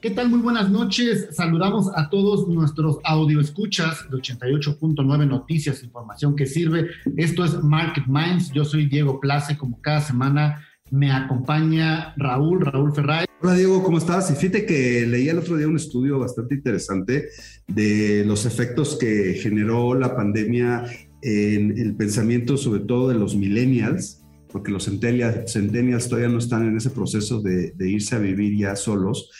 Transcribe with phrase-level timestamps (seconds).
[0.00, 0.30] ¿Qué tal?
[0.30, 1.28] Muy buenas noches.
[1.32, 3.00] Saludamos a todos nuestros
[3.38, 6.88] escuchas de 88.9 Noticias, información que sirve.
[7.18, 8.50] Esto es Market Minds.
[8.50, 13.26] Yo soy Diego Place, como cada semana me acompaña Raúl, Raúl Ferray.
[13.42, 14.30] Hola Diego, ¿cómo estás?
[14.30, 17.28] Y fíjate que leí el otro día un estudio bastante interesante
[17.68, 20.82] de los efectos que generó la pandemia
[21.20, 26.76] en el pensamiento, sobre todo de los millennials, porque los centennials, todavía no están en
[26.76, 29.30] ese proceso de, irse a vivir ya solos,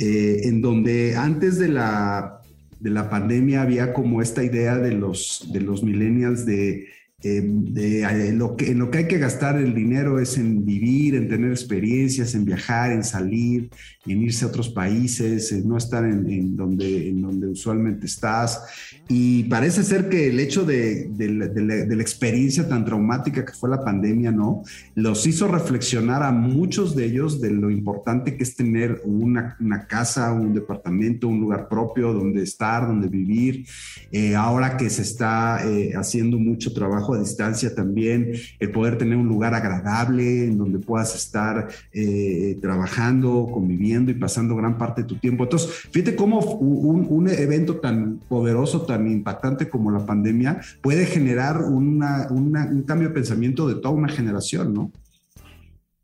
[0.00, 2.40] eh, en donde antes de la,
[2.80, 6.88] de la pandemia había como esta idea de los, de los millennials de
[7.22, 10.64] eh, de, eh, lo que, en lo que hay que gastar el dinero es en
[10.64, 13.68] vivir, en tener experiencias, en viajar, en salir,
[14.06, 18.62] en irse a otros países, en no estar en, donde, en donde usualmente estás.
[19.08, 24.32] Y parece ser que el hecho de, la, experiencia tan traumática que fue la pandemia,
[24.32, 24.62] ¿no?
[24.94, 29.56] Los hizo reflexionar a muchos de ellos de lo importante que es tener una,
[29.86, 33.66] casa, un departamento, un lugar propio donde estar, donde vivir.
[34.10, 35.60] Eh, ahora que se está
[35.96, 41.14] haciendo mucho trabajo a distancia también, el poder tener un lugar agradable en donde puedas
[41.14, 45.44] estar eh, trabajando, conviviendo y pasando gran parte de tu tiempo.
[45.44, 52.84] Entonces, fíjate cómo un, evento tan poderoso, tan impactante como la pandemia puede generar un
[52.86, 54.92] cambio de pensamiento de toda una generación, ¿no?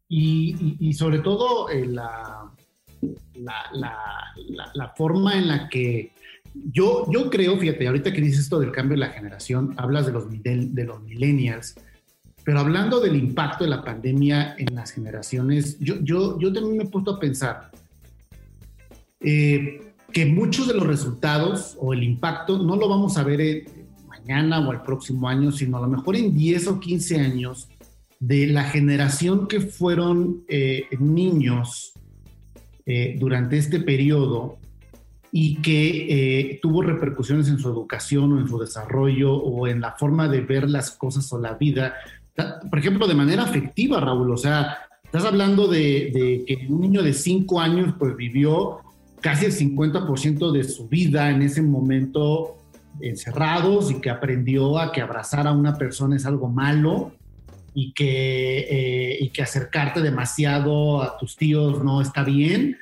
[0.09, 2.53] Y, sobre todo eh, la,
[3.35, 6.13] la, forma en la que
[6.55, 10.13] yo, yo creo, fíjate, ahorita que dices esto del cambio de la generación, hablas de
[10.13, 11.75] los, de los millennials,
[12.47, 16.85] pero hablando del impacto de la pandemia en las generaciones, yo, yo, yo también me
[16.85, 17.73] he puesto a pensar
[19.19, 23.67] eh, que muchos de los resultados o el impacto no lo vamos a ver eh,
[24.07, 27.69] mañana o el próximo año, sino a lo mejor en 10 o 15 años
[28.21, 31.95] de la generación que fueron eh, niños
[33.19, 34.61] durante este periodo
[35.39, 36.07] y que
[36.51, 40.41] eh, tuvo repercusiones en su educación o en su desarrollo o en la forma de
[40.41, 41.95] ver las cosas o la vida.
[42.71, 44.31] Por ejemplo, de manera afectiva, Raúl.
[44.31, 48.79] O sea, estás hablando de, que un niño de 5 años pues vivió
[49.21, 52.57] casi el 50% de su vida en ese momento
[53.01, 57.13] encerrados y que aprendió a que abrazar a una persona es algo malo
[57.75, 62.77] y que, eh, y que acercarte demasiado a tus tíos no está bien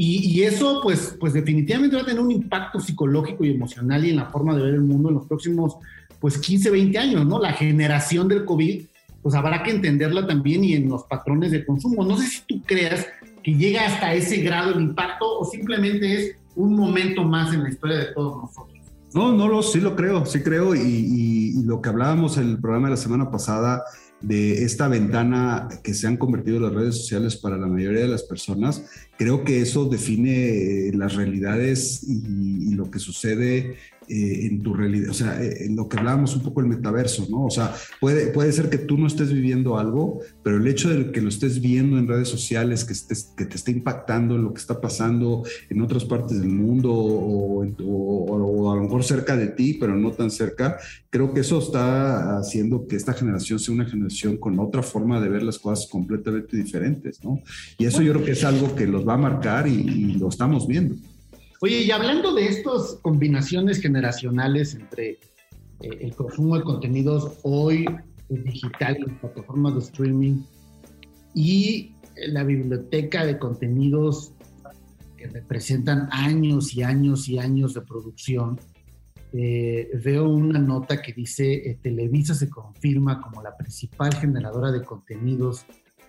[0.00, 4.16] y, eso, pues, pues definitivamente va a tener un impacto psicológico y emocional y en
[4.16, 5.74] la forma de ver el mundo en los próximos,
[6.20, 7.40] pues, 15, 20 años, ¿no?
[7.40, 8.82] La generación del COVID,
[9.22, 12.04] pues habrá que entenderla también y en los patrones de consumo.
[12.04, 13.06] No sé si tú creas
[13.42, 17.70] que llega hasta ese grado el impacto o simplemente es un momento más en la
[17.70, 18.78] historia de todos nosotros.
[19.14, 20.74] No, no, lo, sí lo creo, sí creo.
[20.74, 23.82] Y, y, y lo que hablábamos en el programa de la semana pasada,
[24.20, 28.24] de esta ventana que se han convertido las redes sociales para la mayoría de las
[28.24, 28.84] personas,
[29.16, 33.74] creo que eso define las realidades y, lo que sucede
[34.10, 37.26] eh, en tu realidad, o sea, eh, en lo que hablábamos un poco el metaverso,
[37.28, 37.44] ¿no?
[37.44, 41.12] O sea, puede, puede ser que tú no estés viviendo algo, pero el hecho de
[41.12, 44.54] que lo estés viendo en redes sociales, que, estés, que te esté impactando en lo
[44.54, 49.48] que está pasando en otras partes del mundo o, o, a lo mejor cerca de
[49.48, 50.78] ti, pero no tan cerca,
[51.10, 55.28] creo que eso está haciendo que esta generación sea una generación con otra forma de
[55.28, 57.42] ver las cosas completamente diferentes, ¿no?
[57.76, 60.66] Y eso yo creo que es algo que los va a marcar y lo estamos
[60.66, 60.94] viendo.
[61.60, 65.18] Oye, y hablando de estas combinaciones generacionales entre eh,
[66.00, 67.84] el consumo de contenidos hoy
[68.28, 70.42] digital en plataformas de streaming
[71.34, 71.94] y
[72.28, 74.34] la biblioteca de contenidos
[75.16, 78.60] que representan años y años y años de producción,
[79.32, 84.84] eh, veo una nota que dice eh, Televisa se confirma como la principal generadora de
[84.84, 85.66] contenidos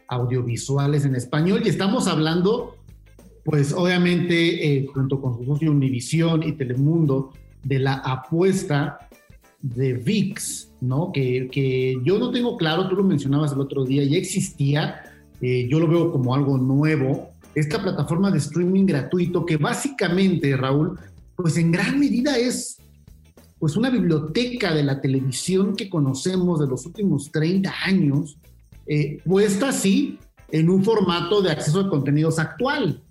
[0.08, 2.79] audiovisuales en español y estamos hablando
[3.50, 9.10] pues obviamente eh, junto con su socio Univisión y Telemundo, de la apuesta
[9.60, 11.12] de VIX, ¿no?
[11.12, 15.02] Que, yo no tengo claro, tú lo mencionabas el otro día, ya existía,
[15.42, 21.00] eh, yo lo veo como algo nuevo, esta plataforma de streaming gratuito que básicamente, Raúl,
[21.36, 22.78] pues en gran medida es
[23.58, 28.38] pues una biblioteca de la televisión que conocemos de los últimos 30 años,
[28.86, 30.20] eh, puesta así
[30.52, 33.02] en un formato de acceso a contenidos actual.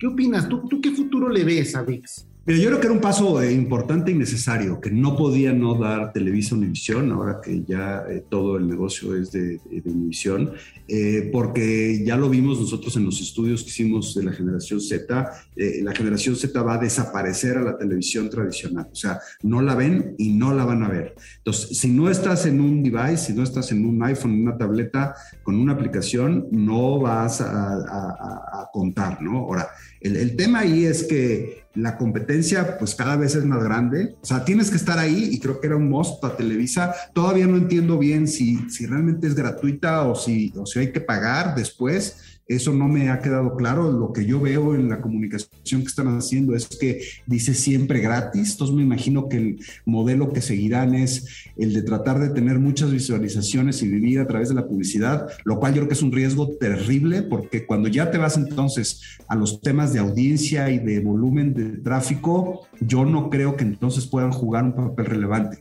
[0.00, 0.48] ¿Qué opinas?
[0.48, 2.26] ¿Tú, ¿Tú qué futuro le ves a VIX?
[2.46, 5.74] Mira, yo creo que era un paso eh, importante y necesario, que no podía no
[5.74, 10.52] dar Televisa Univisión, ahora que ya eh, todo el negocio es de, Univisión,
[10.88, 15.30] eh, porque ya lo vimos nosotros en los estudios que hicimos de la generación Z,
[15.54, 20.14] la generación Z va a desaparecer a la televisión tradicional, o sea, no la ven
[20.16, 21.14] y no la van a ver.
[21.38, 25.14] Entonces, si no estás en un device, si no estás en un iPhone, una tableta
[25.42, 29.38] con una aplicación, no vas a, contar, ¿no?
[29.38, 29.68] Ahora,
[30.00, 34.16] el, tema ahí es que la competencia pues cada vez es más grande.
[34.22, 36.94] O sea, tienes que estar ahí y creo que era un most para Televisa.
[37.12, 41.00] Todavía no entiendo bien si, si realmente es gratuita o si, o si hay que
[41.00, 42.29] pagar después.
[42.50, 43.92] Eso no me ha quedado claro.
[43.92, 48.50] Lo que yo veo en la comunicación que están haciendo es que dice siempre gratis.
[48.50, 52.90] Entonces me imagino que el modelo que seguirán es el de tratar de tener muchas
[52.90, 56.10] visualizaciones y vivir a través de la publicidad, lo cual yo creo que es un
[56.10, 60.98] riesgo terrible porque cuando ya te vas entonces a los temas de audiencia y de
[60.98, 65.58] volumen de tráfico, yo no creo que entonces puedan jugar un papel relevante.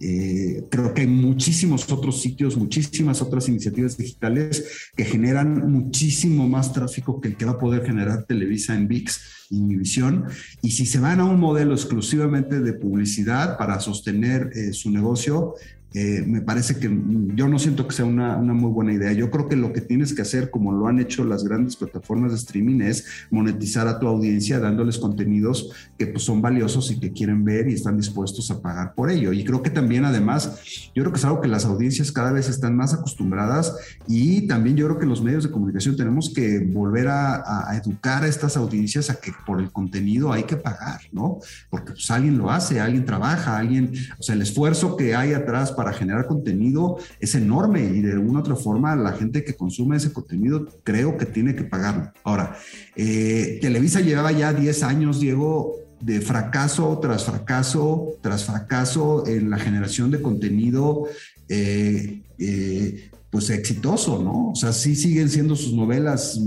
[0.00, 6.72] Eh, creo que hay muchísimos otros sitios, muchísimas otras iniciativas digitales que generan muchísimo más
[6.72, 9.20] tráfico que el que va a poder generar Televisa en VIX
[9.50, 10.24] y Univisión.
[10.62, 15.54] Y si se van a un modelo exclusivamente de publicidad para sostener eh, su negocio,
[15.94, 16.90] eh, me parece que
[17.34, 19.12] yo no siento que sea una, muy buena idea.
[19.12, 22.32] Yo creo que lo que tienes que hacer, como lo han hecho las grandes plataformas
[22.32, 27.12] de streaming, es monetizar a tu audiencia dándoles contenidos que pues, son valiosos y que
[27.12, 29.32] quieren ver y están dispuestos a pagar por ello.
[29.32, 32.48] Y creo que también, además, yo creo que es algo que las audiencias cada vez
[32.50, 33.74] están más acostumbradas
[34.06, 37.44] y también yo creo que los medios de comunicación tenemos que volver a,
[37.82, 41.38] educar a estas audiencias a que por el contenido hay que pagar, ¿no?
[41.70, 45.72] Porque pues alguien lo hace, alguien trabaja, alguien, o sea, el esfuerzo que hay atrás
[45.78, 50.12] para generar contenido es enorme y de una otra forma la gente que consume ese
[50.12, 52.10] contenido creo que tiene que pagarlo.
[52.24, 52.56] Ahora,
[52.96, 59.58] eh, Televisa llevaba ya 10 años, Diego, de fracaso tras fracaso tras fracaso en la
[59.58, 61.04] generación de contenido
[61.48, 64.50] eh, eh, pues exitoso, ¿no?
[64.50, 66.40] O sea, sí siguen siendo sus novelas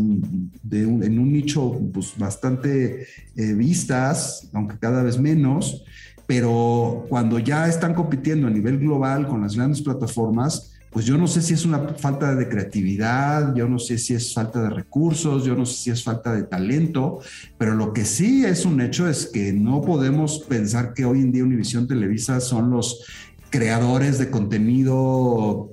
[0.61, 5.85] de en un nicho pues, bastante vistas, aunque cada vez menos,
[6.31, 11.27] pero cuando ya están compitiendo a nivel global con las grandes plataformas, pues yo no
[11.27, 15.43] sé si es una falta de creatividad, yo no sé si es falta de recursos,
[15.43, 17.19] yo no sé si es falta de talento,
[17.57, 21.33] pero lo que sí es un hecho es que no podemos pensar que hoy en
[21.33, 23.03] día Univisión Televisa son los
[23.51, 25.69] creadores de contenido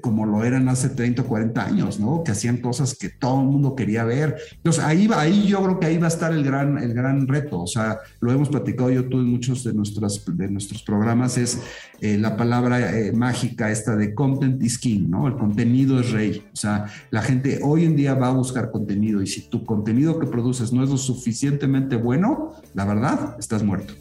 [0.00, 2.24] como lo eran hace 30 o 40 años, ¿no?
[2.24, 4.36] Que hacían cosas que todo el mundo quería ver.
[4.56, 7.28] Entonces, ahí, va, ahí yo creo que ahí va a estar el gran, el gran
[7.28, 7.62] reto.
[7.62, 11.60] O sea, lo hemos platicado yo tú en muchos de, de nuestros programas, es
[12.00, 15.28] eh, la palabra eh, mágica esta de content is king, ¿no?
[15.28, 16.42] El contenido es rey.
[16.52, 20.18] O sea, la gente hoy en día va a buscar contenido y si tu contenido
[20.18, 23.94] que produces no es lo suficientemente bueno, la verdad, estás muerto.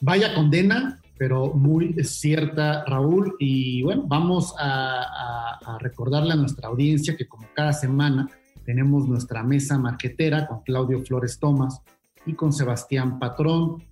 [0.00, 3.34] Vaya condena pero muy cierta, Raúl.
[3.38, 8.28] Y bueno, vamos a, recordarle a nuestra audiencia que como cada semana
[8.64, 11.80] tenemos nuestra mesa marquetera con Claudio Flores Tomás
[12.24, 13.82] y con Sebastián Patrón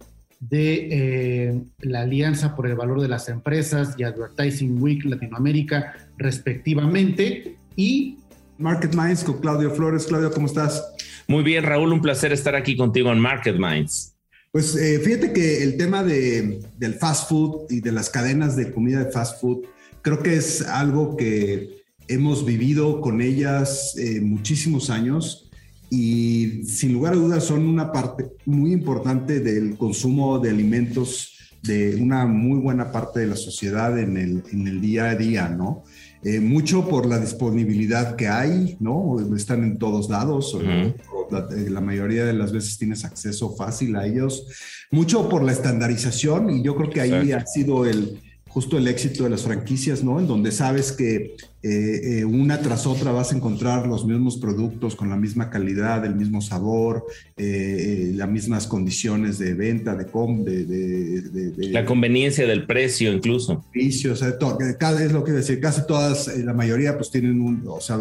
[0.40, 7.56] de eh, la Alianza por el Valor de las Empresas y Advertising Week Latinoamérica, respectivamente.
[7.76, 8.18] Y
[8.58, 10.06] Market Minds con Claudio Flores.
[10.06, 10.94] Claudio, ¿cómo estás?
[11.26, 14.13] Muy bien, Raúl, un placer estar aquí contigo en Market Minds.
[14.54, 18.70] Pues eh, fíjate que el tema de, del fast food y de las cadenas de
[18.70, 19.64] comida de fast food,
[20.00, 25.50] creo que es algo que hemos vivido con ellas eh, muchísimos años
[25.90, 31.96] y sin lugar a dudas son una parte muy importante del consumo de alimentos de
[31.96, 35.82] una muy buena parte de la sociedad en el, en el día a día, ¿no?
[36.22, 39.16] Eh, mucho por la disponibilidad que hay, ¿no?
[39.36, 40.94] Están en todos lados, eh,
[41.40, 44.46] la, mayoría de las veces tienes acceso fácil a ellos,
[44.90, 49.24] mucho por la estandarización y yo creo que ahí ha sido el, justo el éxito
[49.24, 50.20] de las franquicias, ¿no?
[50.20, 51.36] En donde sabes que
[51.66, 56.04] eh, eh, una tras otra vas a encontrar los mismos productos con la misma calidad,
[56.04, 57.06] el mismo sabor,
[57.38, 63.64] eh, las mismas condiciones de venta, de, com, de, La conveniencia del precio incluso.
[63.74, 64.36] O sea,
[64.78, 67.96] cada, es lo que decir, casi todas, la mayoría pues tienen un, o sea,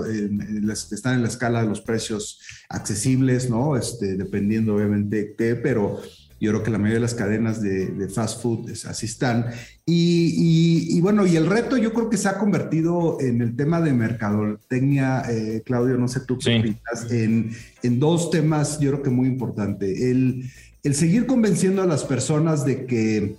[0.91, 3.77] están en la escala de los precios accesibles, ¿no?
[3.77, 6.01] Este, dependiendo obviamente qué, pero
[6.43, 9.45] yo creo que la mayoría de las cadenas de, fast food así están.
[9.85, 13.93] Y, bueno, y el reto yo creo que se ha convertido en el tema de
[13.93, 19.29] mercadotecnia, eh, Claudio, no sé tú qué opinas, en, dos temas yo creo que muy
[19.29, 20.11] importante.
[20.11, 20.43] El,
[20.83, 23.37] el seguir convenciendo a las personas de que,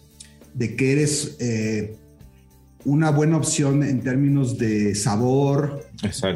[0.55, 1.37] de que eres...
[1.41, 1.97] Eh,
[2.85, 5.85] una buena opción en términos de sabor,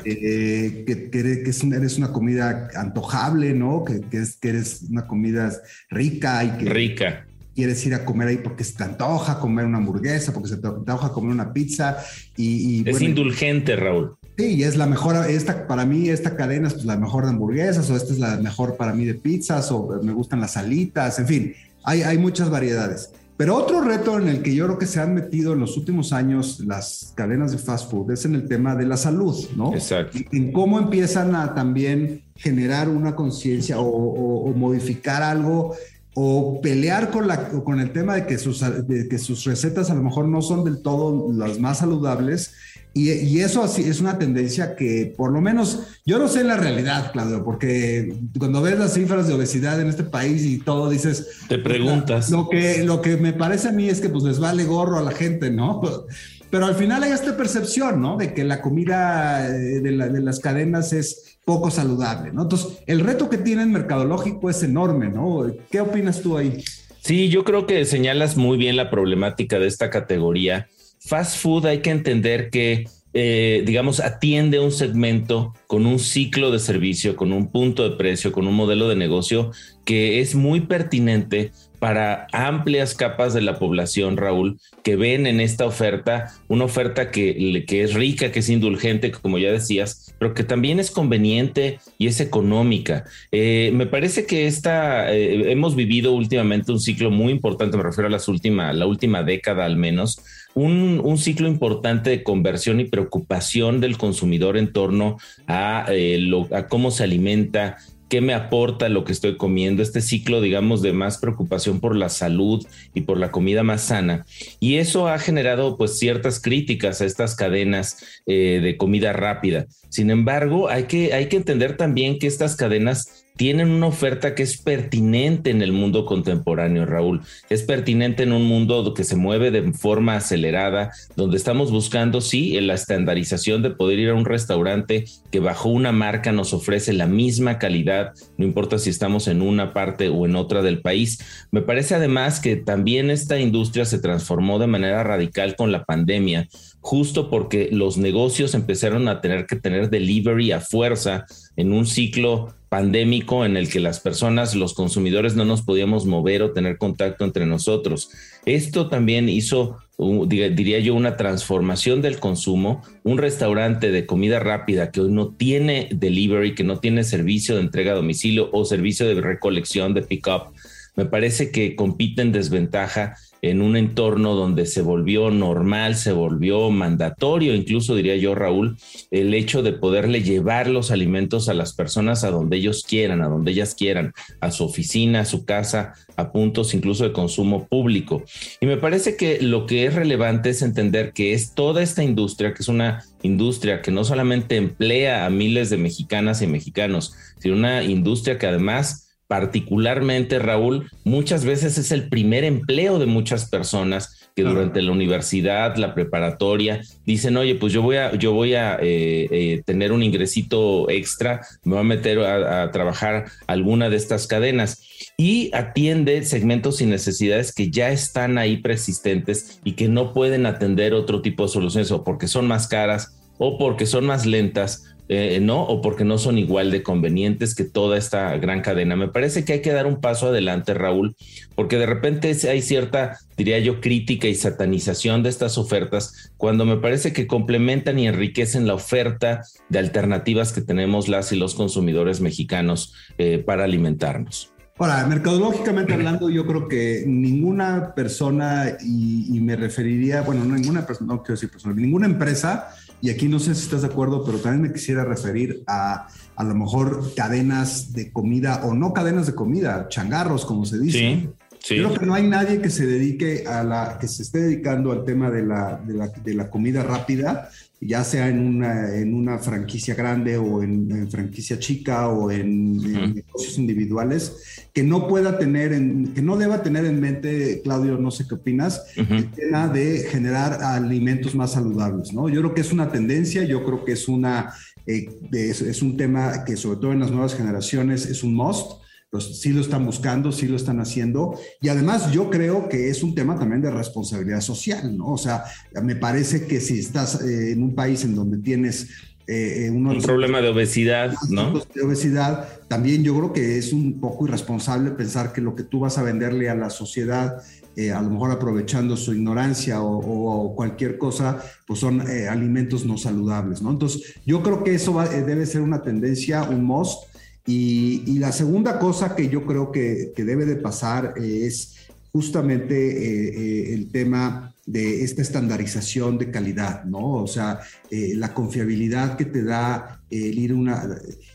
[0.04, 3.84] eh, que, que eres, que es una- eres una comida antojable, ¿no?
[3.84, 5.52] Que, que es, que eres una comida
[5.90, 7.26] rica y que Rica.
[7.54, 10.66] quieres ir a comer ahí porque se te antoja comer una hamburguesa, porque se te
[10.68, 11.98] antoja comer una pizza
[12.36, 14.16] y, y Es bueno, indulgente, Raúl.
[14.38, 17.90] Sí, es la mejor, esta, para mí esta cadena es pues, la mejor de hamburguesas
[17.90, 21.26] o esta es la mejor para mí de pizzas o me gustan las alitas, en
[21.26, 23.10] fin, hay, hay muchas variedades.
[23.38, 26.12] Pero otro reto en el que yo creo que se han metido en los últimos
[26.12, 29.72] años las cadenas de fast food es en el tema de la salud, ¿no?
[29.72, 30.18] Exacto.
[30.32, 35.74] En cómo empiezan a también generar una conciencia o, o- o modificar algo
[36.14, 39.94] o pelear con, la, con el tema de que, sus, de que sus recetas a
[39.94, 42.54] lo mejor no son del todo las más saludables.
[42.94, 47.12] Y, y eso es una tendencia que por lo menos yo no sé la realidad,
[47.12, 51.58] Claudio, porque cuando ves las cifras de obesidad en este país y todo dices, Te
[51.58, 52.30] preguntas.
[52.30, 55.02] lo que, lo que me parece a mí es que pues les vale gorro a
[55.02, 55.80] la gente, ¿no?
[56.50, 58.16] Pero al final hay esta percepción, ¿no?
[58.16, 62.42] De que la comida eh, de, la- de las cadenas es poco saludable, ¿no?
[62.42, 65.46] Entonces, el reto que tienen mercadológico es enorme, ¿no?
[65.70, 66.64] ¿Qué opinas tú ahí?
[67.00, 70.68] Sí, yo creo que señalas muy bien la problemática de esta categoría.
[71.00, 76.58] Fast food hay que entender que, eh, digamos, atiende un segmento con un ciclo de
[76.58, 79.52] servicio, con un punto de precio, con un modelo de negocio
[79.84, 85.66] que es muy pertinente para amplias capas de la población, Raúl, que ven en esta
[85.66, 90.44] oferta una oferta que, que es rica, que es indulgente, como ya decías, pero que
[90.44, 93.04] también es conveniente y es económica.
[93.30, 98.08] Eh, me parece que esta, eh, hemos vivido últimamente un ciclo muy importante, me refiero
[98.08, 100.20] a las última, la última década al menos,
[100.54, 106.30] un, un, ciclo importante de conversión y preocupación del consumidor en torno a, eh,
[106.68, 107.76] cómo se alimenta,
[108.08, 112.08] qué me aporta lo que estoy comiendo, este ciclo, digamos, de más preocupación por la
[112.08, 114.26] salud y por la comida más sana.
[114.60, 119.66] Y eso ha generado pues ciertas críticas a estas cadenas eh, de comida rápida.
[119.88, 124.42] Sin embargo, hay que, hay que entender también que estas cadenas tienen una oferta que
[124.42, 127.22] es pertinente en el mundo contemporáneo, Raúl.
[127.48, 132.60] Es pertinente en un mundo que se mueve de forma acelerada, donde estamos buscando, sí,
[132.60, 137.06] la estandarización de poder ir a un restaurante que bajo una marca nos ofrece la
[137.06, 141.20] misma calidad, no importa si estamos en una parte o en otra del país.
[141.52, 146.48] Me parece además que también esta industria se transformó de manera radical con la pandemia,
[146.80, 151.24] justo porque los negocios empezaron a tener que tener delivery a fuerza
[151.56, 156.42] en un ciclo pandémico en el que las personas, los consumidores no nos podíamos mover
[156.42, 158.10] o tener contacto entre nosotros.
[158.44, 159.78] Esto también hizo,
[160.26, 162.82] diría yo, una transformación del consumo.
[163.04, 167.62] Un restaurante de comida rápida que hoy no tiene delivery, que no tiene servicio de
[167.62, 170.52] entrega a domicilio o servicio de recolección de pick-up,
[170.98, 176.70] me parece que compite en desventaja en un entorno donde se volvió normal, se volvió
[176.70, 178.76] mandatorio, incluso diría yo, Raúl,
[179.10, 183.28] el hecho de poderle llevar los alimentos a las personas a donde ellos quieran, a
[183.28, 188.24] donde ellas quieran, a su oficina, a su casa, a puntos incluso de consumo público.
[188.60, 192.54] Y me parece que lo que es relevante es entender que es toda esta industria,
[192.54, 197.54] que es una industria que no solamente emplea a miles de mexicanas y mexicanos, sino
[197.54, 204.30] una industria que además particularmente, Raúl, muchas veces es el primer empleo de muchas personas
[204.34, 208.76] que durante la universidad, la preparatoria, dicen, oye, pues yo voy a, yo voy a
[208.76, 213.96] eh, eh, tener un ingresito extra, me voy a meter a, a, trabajar alguna de
[213.96, 214.80] estas cadenas
[215.16, 220.94] y atiende segmentos y necesidades que ya están ahí persistentes y que no pueden atender
[220.94, 225.40] otro tipo de soluciones o porque son más caras o porque son más lentas eh,
[225.40, 228.94] no, o porque no son igual de convenientes que toda esta gran cadena.
[228.94, 231.16] Me parece que hay que dar un paso adelante, Raúl,
[231.54, 236.76] porque de repente hay cierta, diría yo, crítica y satanización de estas ofertas, cuando me
[236.76, 242.20] parece que complementan y enriquecen la oferta de alternativas que tenemos las y los consumidores
[242.20, 244.52] mexicanos eh, para alimentarnos.
[244.80, 250.86] Ahora, mercadológicamente hablando, yo creo que ninguna persona, y, y me referiría, bueno, no ninguna
[250.86, 252.68] persona, no quiero decir persona, ninguna empresa,
[253.00, 256.44] y aquí no sé si estás de acuerdo, pero también me quisiera referir a a
[256.44, 260.98] lo mejor cadenas de comida o no cadenas de comida, changarros, como se dice.
[260.98, 261.28] Sí.
[261.58, 261.74] Sí.
[261.74, 265.04] Creo que no hay nadie que se dedique a la, que se esté dedicando al
[265.04, 267.50] tema de la, de la, de la comida rápida,
[267.80, 272.78] ya sea en una, en una franquicia grande o en, en franquicia chica o en,
[272.78, 273.04] uh -huh.
[273.04, 277.96] en, negocios individuales, que no pueda tener, en, que no deba tener en mente, Claudio,
[277.96, 279.16] no sé qué opinas, uh -huh.
[279.16, 282.28] el tema de generar alimentos más saludables, ¿no?
[282.28, 284.52] Yo creo que es una tendencia, yo creo que es una,
[284.86, 288.87] eh, es, es un tema que sobre todo en las nuevas generaciones es un must
[289.10, 291.38] pues sí lo están buscando, sí lo están haciendo.
[291.60, 295.12] Y además yo creo que es un tema también de responsabilidad social, ¿no?
[295.12, 295.44] O sea,
[295.82, 298.88] me parece que si estás eh, en un país en donde tienes
[299.30, 301.52] eh, eh, un problema de obesidad, ¿no?
[301.74, 305.80] De obesidad, también yo creo que es un poco irresponsable pensar que lo que tú
[305.80, 307.42] vas a venderle a la sociedad,
[307.76, 313.60] eh, a lo mejor aprovechando su ignorancia o, cualquier cosa, pues son alimentos no saludables,
[313.60, 313.70] ¿no?
[313.70, 317.02] Entonces, yo creo que eso debe ser una tendencia, un must.
[317.48, 321.76] Y, la segunda cosa que yo creo que, que debe de pasar es
[322.12, 327.14] justamente el tema de esta estandarización de calidad, ¿no?
[327.14, 330.86] O sea, eh, la confiabilidad que te da el ir una...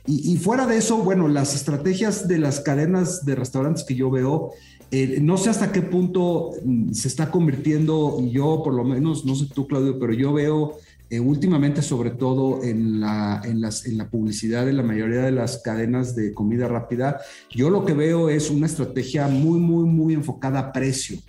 [0.06, 4.52] Y, fuera de eso, bueno, las estrategias de las cadenas de restaurantes que yo veo,
[4.92, 9.34] eh, no sé hasta qué punto mm, se está convirtiendo, yo por lo menos, no
[9.34, 10.78] sé tú Claudio, pero yo veo
[11.14, 15.32] eh, últimamente, sobre todo en la, en, las, en la publicidad de la mayoría de
[15.32, 20.16] las cadenas de comida rápida, yo lo que veo es una estrategia muy, muy, muy
[20.16, 21.20] enfocada a precio.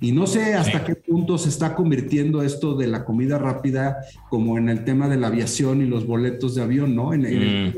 [0.00, 3.98] Y no sé hasta qué punto se está convirtiendo esto de la comida rápida
[4.30, 7.12] como en el tema de la aviación y los boletos de avión, ¿no?
[7.12, 7.74] En, el,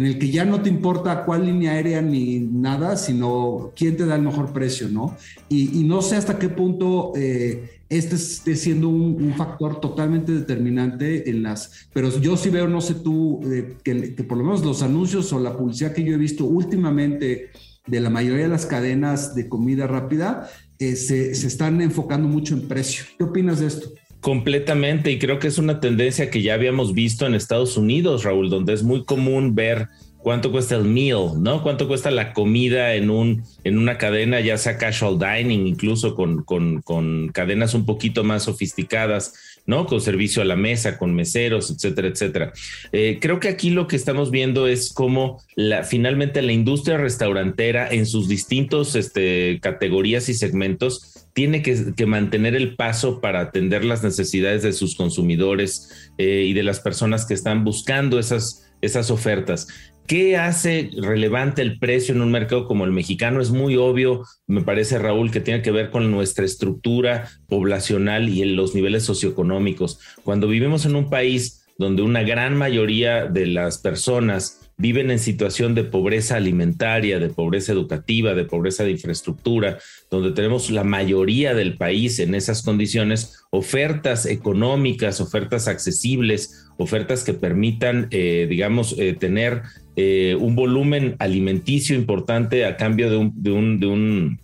[0.00, 0.18] mm.
[0.18, 4.22] que ya no te importa cuál línea aérea ni nada, sino quién te da el
[4.22, 5.16] mejor precio, ¿no?
[5.48, 7.12] Y, no sé hasta qué punto...
[7.16, 12.80] Eh, este esté siendo un, factor totalmente determinante en las, pero yo sí veo, no
[12.80, 16.18] sé tú, eh, que, por lo menos los anuncios o la publicidad que yo he
[16.18, 17.50] visto últimamente
[17.86, 20.50] de la mayoría de las cadenas de comida rápida,
[20.80, 23.04] eh, se, se están enfocando mucho en precio.
[23.16, 23.90] ¿Qué opinas de esto?
[24.26, 28.50] Completamente, y creo que es una tendencia que ya habíamos visto en Estados Unidos, Raúl,
[28.50, 29.86] donde es muy común ver
[30.18, 31.62] cuánto cuesta el meal, ¿no?
[31.62, 36.42] Cuánto cuesta la comida en, un, en una cadena, ya sea casual dining, incluso con,
[36.42, 39.86] con, cadenas un poquito más sofisticadas, ¿no?
[39.86, 42.52] Con servicio a la mesa, con meseros, etcétera, etcétera.
[42.92, 47.88] Eh, creo que aquí lo que estamos viendo es cómo la, finalmente la industria restaurantera
[47.88, 54.02] en sus distintos este, categorías y segmentos tiene que, mantener el paso para atender las
[54.02, 59.68] necesidades de sus consumidores eh, y de las personas que están buscando esas, esas ofertas.
[60.06, 63.40] ¿Qué hace relevante el precio en un mercado como el mexicano?
[63.40, 68.44] Es muy obvio, me parece Raúl, que tiene que ver con nuestra estructura poblacional y
[68.44, 69.98] los niveles socioeconómicos.
[70.22, 75.74] Cuando vivimos en un país donde una gran mayoría de las personas viven en situación
[75.74, 79.78] de pobreza alimentaria, de pobreza educativa, de pobreza de infraestructura,
[80.10, 87.32] donde tenemos la mayoría del país en esas condiciones, ofertas económicas, ofertas accesibles, ofertas que
[87.32, 89.62] permitan, eh, digamos, eh, tener
[89.96, 94.38] eh, un volumen alimenticio importante a cambio de un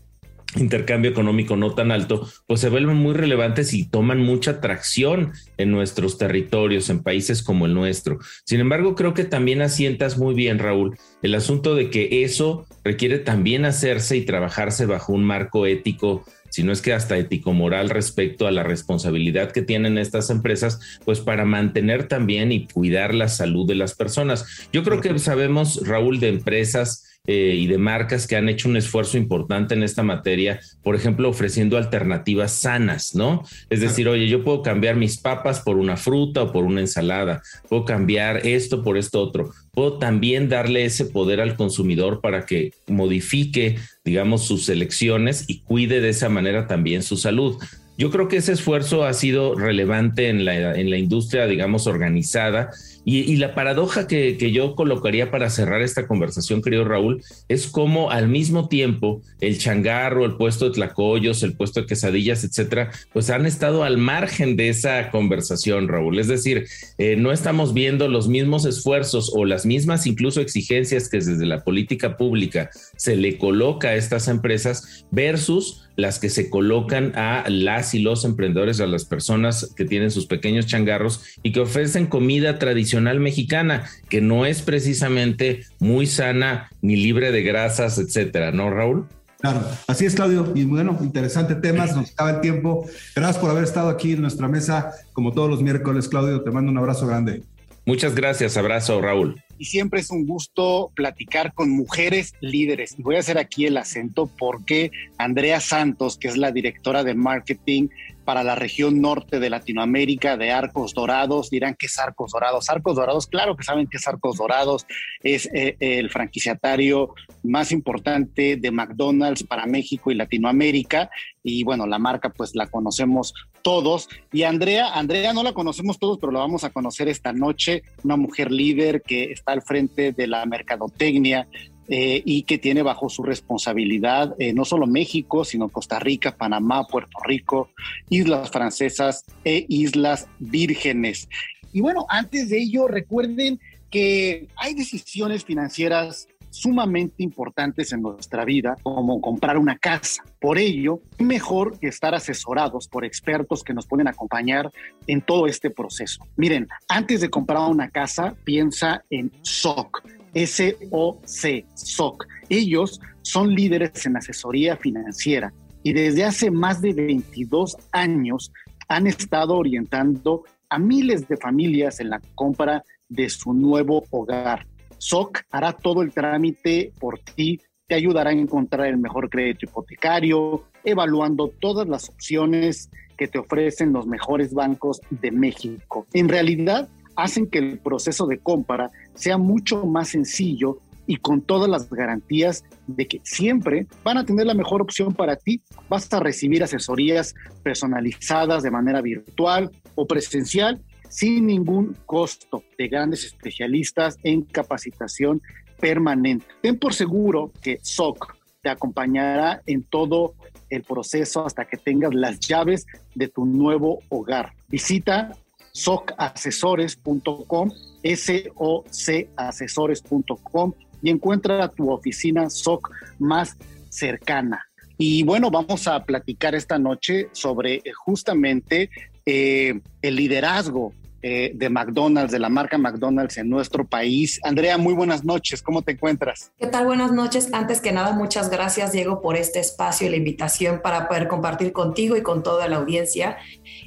[0.56, 5.70] intercambio económico no tan alto, pues se vuelven muy relevantes y toman mucha tracción en
[5.70, 8.18] nuestros territorios, en países como el nuestro.
[8.44, 13.18] Sin embargo, creo que también asientas muy bien, Raúl, el asunto de que eso requiere
[13.18, 18.46] también hacerse y trabajarse bajo un marco ético si no es que hasta ético-moral respecto
[18.46, 23.66] a la responsabilidad que tienen estas empresas, pues para mantener también y cuidar la salud
[23.66, 24.68] de las personas.
[24.70, 28.76] Yo creo que sabemos, Raúl, de empresas eh, y de marcas que han hecho un
[28.76, 33.44] esfuerzo importante en esta materia, por ejemplo, ofreciendo alternativas sanas, ¿no?
[33.70, 37.40] Es decir, oye, yo puedo cambiar mis papas por una fruta o por una ensalada,
[37.68, 42.72] puedo cambiar esto por esto otro, puedo también darle ese poder al consumidor para que
[42.88, 47.56] modifique, digamos, sus elecciones y cuide de esa manera también su salud.
[47.96, 52.70] Yo creo que ese esfuerzo ha sido relevante en la, en la industria, digamos, organizada
[53.04, 58.28] y, la paradoja que, yo colocaría para cerrar esta conversación, querido Raúl, es como al
[58.28, 63.46] mismo tiempo el changarro, el puesto de tlacoyos, el puesto de quesadillas, etcétera, pues han
[63.46, 66.18] estado al margen de esa conversación, Raúl.
[66.18, 66.66] Es decir,
[66.98, 71.64] eh, no estamos viendo los mismos esfuerzos o las mismas incluso exigencias que desde la
[71.64, 77.94] política pública se le coloca a estas empresas versus las que se colocan a las
[77.94, 82.58] y los emprendedores, a las personas que tienen sus pequeños changarros y que ofrecen comida
[82.58, 89.06] tradicional mexicana, que no es precisamente muy sana ni libre de grasas, etcétera, ¿no, Raúl?
[89.40, 90.52] Claro, así es, Claudio.
[90.54, 92.86] Y bueno, interesante temas, nos acaba el tiempo.
[93.16, 96.42] Gracias por haber estado aquí en nuestra mesa, como todos los miércoles, Claudio.
[96.42, 97.42] Te mando un abrazo grande.
[97.84, 102.98] Muchas gracias, abrazo, Raúl y siempre es un gusto platicar con mujeres líderes.
[102.98, 107.14] Y voy a hacer aquí el acento porque Andrea Santos, que es la directora de
[107.14, 107.86] marketing
[108.24, 111.50] para la región norte de Latinoamérica de Arcos Dorados.
[111.50, 112.68] Dirán, ¿qué es Arcos Dorados?
[112.70, 114.86] Arcos Dorados, claro que saben que es Arcos Dorados.
[115.22, 121.10] Es eh, el franquiciatario más importante de McDonald's para México y Latinoamérica.
[121.42, 124.08] Y bueno, la marca pues la conocemos todos.
[124.32, 127.82] Y Andrea, Andrea no la conocemos todos, pero la vamos a conocer esta noche.
[128.04, 131.48] Una mujer líder que está al frente de la mercadotecnia
[131.88, 136.86] eh, y que tiene bajo su responsabilidad eh, no solo México, sino Costa Rica, Panamá,
[136.86, 137.70] Puerto Rico,
[138.08, 141.28] Islas Francesas e Islas Vírgenes.
[141.72, 143.58] Y bueno, antes de ello, recuerden
[143.90, 150.22] que hay decisiones financieras sumamente importantes en nuestra vida, como comprar una casa.
[150.40, 154.70] Por ello, mejor estar asesorados por expertos que nos pueden acompañar
[155.06, 156.24] en todo este proceso.
[156.36, 160.02] Miren, antes de comprar una casa, piensa en SOC,
[160.34, 162.26] S-O-C, SOC.
[162.48, 168.52] Ellos son líderes en asesoría financiera y desde hace más de 22 años
[168.88, 174.66] han estado orientando a miles de familias en la compra de su nuevo hogar.
[174.98, 180.64] SOC hará todo el trámite por ti, te ayudará a encontrar el mejor crédito hipotecario,
[180.84, 186.06] evaluando todas las opciones que te ofrecen los mejores bancos de México.
[186.12, 191.68] En realidad, hacen que el proceso de compra sea mucho más sencillo y con todas
[191.68, 195.60] las garantías de que siempre van a tener la mejor opción para ti.
[195.88, 203.24] Vas a recibir asesorías personalizadas de manera virtual o presencial sin ningún costo de grandes
[203.24, 205.42] especialistas en capacitación
[205.78, 206.46] permanente.
[206.62, 210.34] Ten por seguro que SOC te acompañará en todo
[210.70, 214.54] el proceso hasta que tengas las llaves de tu nuevo hogar.
[214.68, 215.32] Visita
[215.72, 217.70] socasesores.com,
[218.02, 223.56] S-O-C asesores.com y encuentra tu oficina SOC más
[223.88, 224.66] cercana.
[224.96, 228.90] Y bueno, vamos a platicar esta noche sobre justamente
[229.26, 234.40] eh, el liderazgo eh, de McDonald's, de la marca McDonald's en nuestro país.
[234.42, 236.50] Andrea, muy buenas noches, ¿cómo te encuentras?
[236.58, 236.84] ¿Qué tal?
[236.86, 237.50] Buenas noches.
[237.52, 241.72] Antes que nada, muchas gracias, Diego, por este espacio y la invitación para poder compartir
[241.72, 243.36] contigo y con toda la audiencia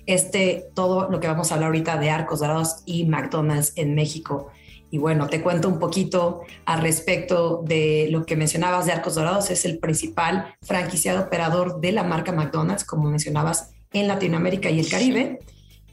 [0.05, 4.49] este, todo lo que vamos a hablar ahorita de Arcos Dorados y McDonald's en México.
[4.89, 9.49] Y bueno, te cuento un poquito al respecto de lo que mencionabas de Arcos Dorados.
[9.49, 14.89] Es el principal franquiciado operador de la marca McDonald's, como mencionabas, en Latinoamérica y el
[14.89, 15.39] Caribe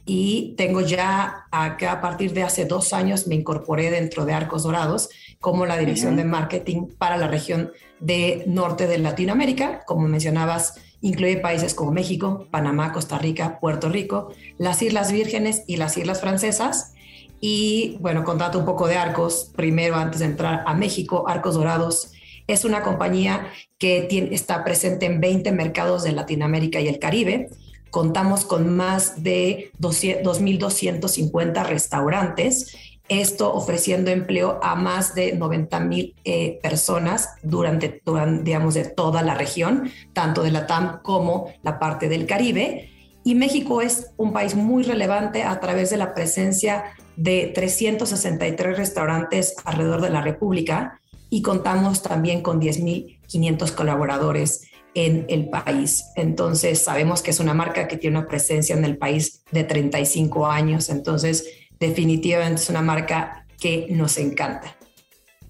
[0.05, 4.63] y tengo ya acá a partir de hace dos años me incorporé dentro de Arcos
[4.63, 9.83] Dorados como la dirección de marketing para la región de norte de Latinoamérica.
[9.85, 15.77] Como mencionabas, incluye países como México, Panamá, Costa Rica, Puerto Rico, las Islas Vírgenes y
[15.77, 16.93] las Islas Francesas.
[17.39, 19.51] Y bueno, contato un poco de Arcos.
[19.55, 22.11] Primero, antes de entrar a México, Arcos Dorados
[22.47, 27.49] es una compañía que tiene, está presente en 20 mercados de Latinoamérica y el Caribe
[27.93, 32.75] contamos con más de 2.250 restaurantes,
[33.07, 39.21] esto ofreciendo empleo a más de 90 mil eh, personas durante, durante, digamos, de toda
[39.21, 42.89] la región, tanto de la TAM como la parte del Caribe.
[43.23, 49.53] Y México es un país muy relevante a través de la presencia de 363 restaurantes
[49.65, 54.63] alrededor de la República y contamos también con 10.500 colaboradores
[54.95, 56.05] en el país.
[56.15, 60.47] Entonces, sabemos que es una marca que tiene una presencia en el país de 35
[60.47, 61.47] años, entonces
[61.79, 64.75] definitivamente es una marca que nos encanta.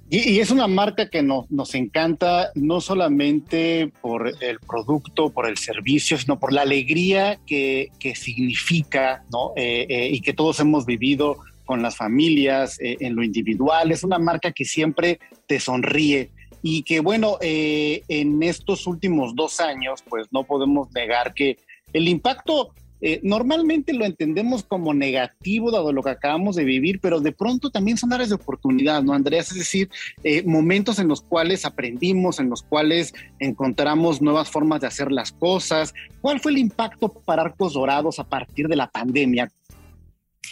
[0.09, 6.19] Y, es una marca que nos encanta no solamente por el producto, por el servicio,
[6.19, 9.53] sino por la alegría que, significa, ¿no?
[9.55, 13.91] Eh, eh, y que todos hemos vivido con las familias, eh, en lo individual.
[13.91, 16.29] Es una marca que siempre te sonríe,
[16.63, 21.59] y que bueno, eh, en estos últimos dos años, pues no podemos negar que
[21.91, 22.73] el impacto
[23.05, 27.69] eh, normalmente lo entendemos como negativo dado lo que acabamos de vivir, pero de pronto
[27.69, 29.51] también son áreas de oportunidad, ¿no, Andreas?
[29.51, 29.89] Es decir,
[30.23, 35.33] eh, momentos en los cuales aprendimos, en los cuales encontramos nuevas formas de hacer las
[35.33, 35.93] cosas.
[36.21, 39.51] ¿Cuál fue el impacto para Arcos Dorados a partir de la pandemia?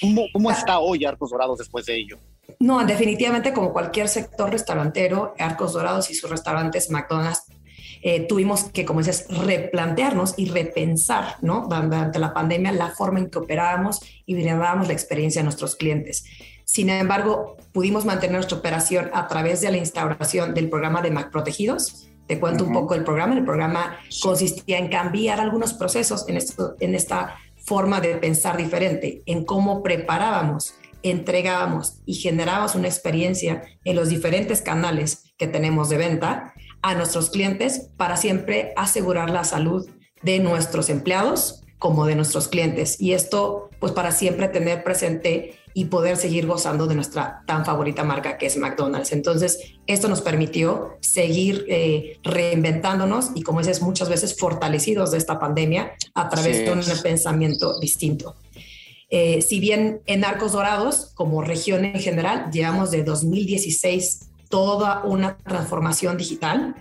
[0.01, 0.53] ¿Cómo, cómo ah.
[0.53, 2.19] está hoy Arcos Dorados después de ello?
[2.59, 7.45] No, definitivamente como cualquier sector restaurantero, Arcos Dorados y sus restaurantes McDonald's,
[8.03, 11.67] eh, tuvimos que, como dices, replantearnos y repensar, ¿no?
[11.67, 16.25] Durante la pandemia, la forma en que operábamos y brindábamos la experiencia a nuestros clientes.
[16.65, 21.29] Sin embargo, pudimos mantener nuestra operación a través de la instauración del programa de Mac
[21.29, 22.07] Protegidos.
[22.27, 23.37] Te cuento un poco el programa.
[23.37, 29.21] El programa consistía en cambiar algunos procesos en, esto, en esta forma de pensar diferente,
[29.25, 35.97] en cómo preparábamos entregábamos y generábamos una experiencia en los diferentes canales que tenemos de
[35.97, 39.89] venta a nuestros clientes para siempre asegurar la salud
[40.21, 43.01] de nuestros empleados como de nuestros clientes.
[43.01, 48.03] Y esto, pues para siempre tener presente y poder seguir gozando de nuestra tan favorita
[48.03, 49.11] marca que es McDonald's.
[49.11, 55.39] Entonces, esto nos permitió seguir eh, reinventándonos y, como dices, muchas veces fortalecidos de esta
[55.39, 58.35] pandemia a través de un pensamiento distinto.
[59.11, 65.37] Eh, si bien en Arcos Dorados, como región en general, llevamos de 2016 toda una
[65.37, 66.75] transformación digital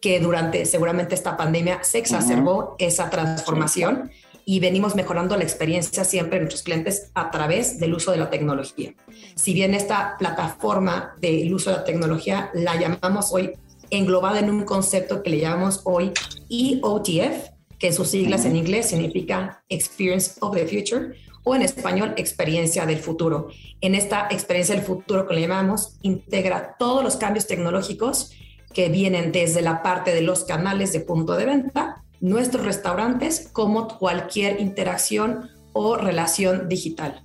[0.00, 4.10] que durante seguramente esta pandemia se exacerbó esa transformación
[4.44, 8.30] y venimos mejorando la experiencia siempre de nuestros clientes a través del uso de la
[8.30, 8.94] tecnología.
[9.34, 13.52] Si bien esta plataforma del uso de la tecnología la llamamos hoy
[13.90, 16.12] englobada en un concepto que le llamamos hoy
[16.48, 22.86] EOTF, que sus siglas en inglés significa Experience of the Future o en español Experiencia
[22.86, 23.48] del Futuro.
[23.80, 28.32] En esta experiencia del futuro que le llamamos, integra todos los cambios tecnológicos
[28.72, 33.98] que vienen desde la parte de los canales de punto de venta nuestros restaurantes como
[33.98, 37.22] cualquier interacción o relación digital.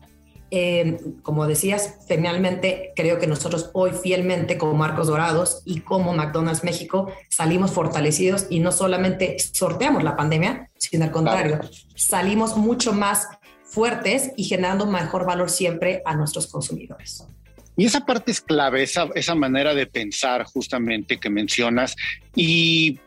[0.49, 6.63] Eh, como decías, finalmente creo que nosotros hoy fielmente como Marcos Dorados y como McDonald's
[6.63, 11.59] México salimos fortalecidos y no solamente sorteamos la pandemia, sino al contrario,
[11.95, 13.27] salimos mucho más
[13.67, 17.27] fuertes y generando mejor valor siempre a nuestros consumidores.
[17.75, 21.95] Y esa parte es clave, esa, esa manera de pensar justamente que mencionas.
[22.35, 22.99] Y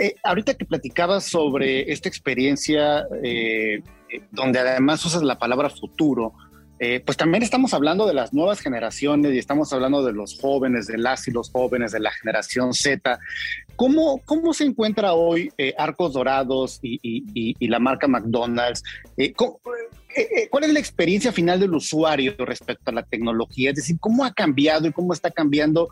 [0.00, 3.82] eh, ahorita que platicabas sobre esta experiencia, eh,
[4.32, 6.32] donde además usas la palabra futuro,
[6.78, 10.86] eh, pues también estamos hablando de las nuevas generaciones y estamos hablando de los jóvenes,
[10.86, 13.18] de las y los jóvenes, de la generación Z.
[13.76, 18.82] ¿Cómo, cómo se encuentra hoy Arcos Dorados y, la marca McDonald's?
[20.50, 23.70] ¿Cuál es la experiencia final del usuario respecto a la tecnología?
[23.70, 25.88] Es decir, ¿cómo ha cambiado y cómo está cambiando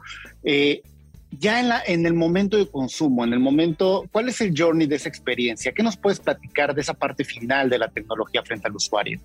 [1.38, 4.86] ya en, la, en el momento de consumo, en el momento, ¿cuál es el journey
[4.86, 5.72] de esa experiencia?
[5.72, 9.20] ¿Qué nos puedes platicar de esa parte final de la tecnología frente al usuario?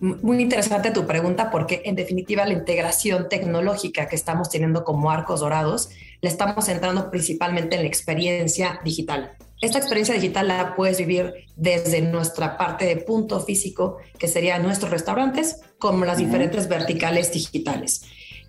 [0.00, 5.40] Muy interesante tu pregunta porque en definitiva la integración tecnológica que estamos teniendo como arcos
[5.40, 5.88] dorados
[6.20, 9.36] le estamos centrando principalmente en la experiencia digital.
[9.62, 14.90] Esta experiencia digital la puedes vivir desde nuestra parte de punto físico, que serían nuestros
[14.90, 18.02] restaurantes, como las diferentes verticales digitales.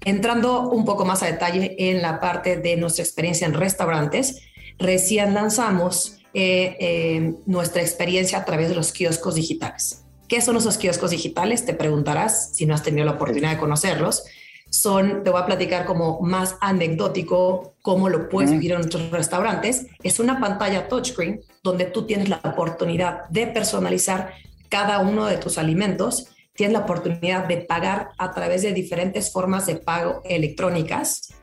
[0.04, 4.42] Entrando un poco más a detalle en la parte de nuestra experiencia en restaurantes,
[4.78, 10.04] recién lanzamos eh, eh, nuestra experiencia a través de los kioscos digitales.
[10.28, 11.66] ¿Qué son esos kioscos digitales?
[11.66, 14.24] Te preguntarás si no has tenido la oportunidad de conocerlos.
[14.70, 19.88] Son, te voy a platicar como más anecdótico cómo lo puedes vivir en nuestros restaurantes.
[20.04, 24.34] Es una pantalla touchscreen donde tú tienes la oportunidad de personalizar
[24.70, 29.68] cada uno de tus alimentos tienes la oportunidad de pagar a través de diferentes formas
[29.68, 31.34] de pago electrónicas.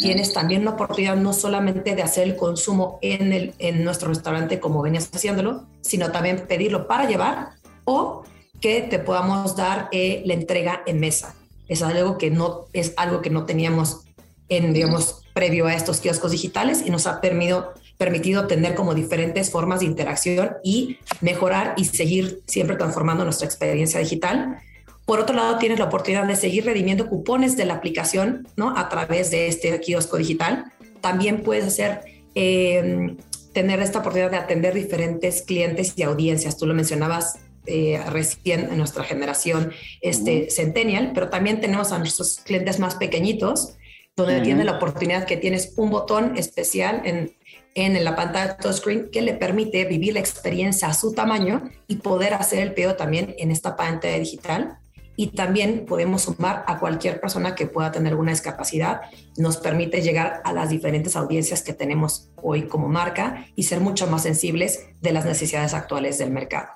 [0.00, 4.58] Tienes también la oportunidad no solamente de hacer el consumo en, el, en nuestro restaurante
[4.58, 7.50] como venías haciéndolo, sino también pedirlo para llevar
[7.84, 8.24] o
[8.60, 11.34] que te podamos dar eh, la entrega en mesa.
[11.68, 14.02] Es algo que no es algo que no teníamos
[14.48, 19.50] en digamos previo a estos kioscos digitales y nos ha permitido permitido tener como diferentes
[19.50, 24.58] formas de interacción y mejorar y seguir siempre transformando nuestra experiencia digital.
[25.04, 28.76] Por otro lado, tienes la oportunidad de seguir redimiendo cupones de la aplicación, ¿no?
[28.76, 30.72] A través de este kiosco digital.
[31.00, 32.00] También puedes hacer,
[32.34, 33.18] em,
[33.52, 36.56] tener esta oportunidad de atender diferentes clientes y audiencias.
[36.56, 42.40] Tú lo mencionabas eh, recién en nuestra generación este, Centennial, pero también tenemos a nuestros
[42.40, 43.76] clientes más pequeñitos,
[44.14, 47.34] donde tienes la oportunidad que tienes un botón especial en
[47.74, 52.34] en la pantalla touchscreen que le permite vivir la experiencia a su tamaño y poder
[52.34, 54.78] hacer el pedido también en esta pantalla digital.
[55.14, 59.02] Y también podemos sumar a cualquier persona que pueda tener alguna discapacidad.
[59.36, 64.06] Nos permite llegar a las diferentes audiencias que tenemos hoy como marca y ser mucho
[64.06, 66.68] más sensibles de las necesidades actuales del mercado.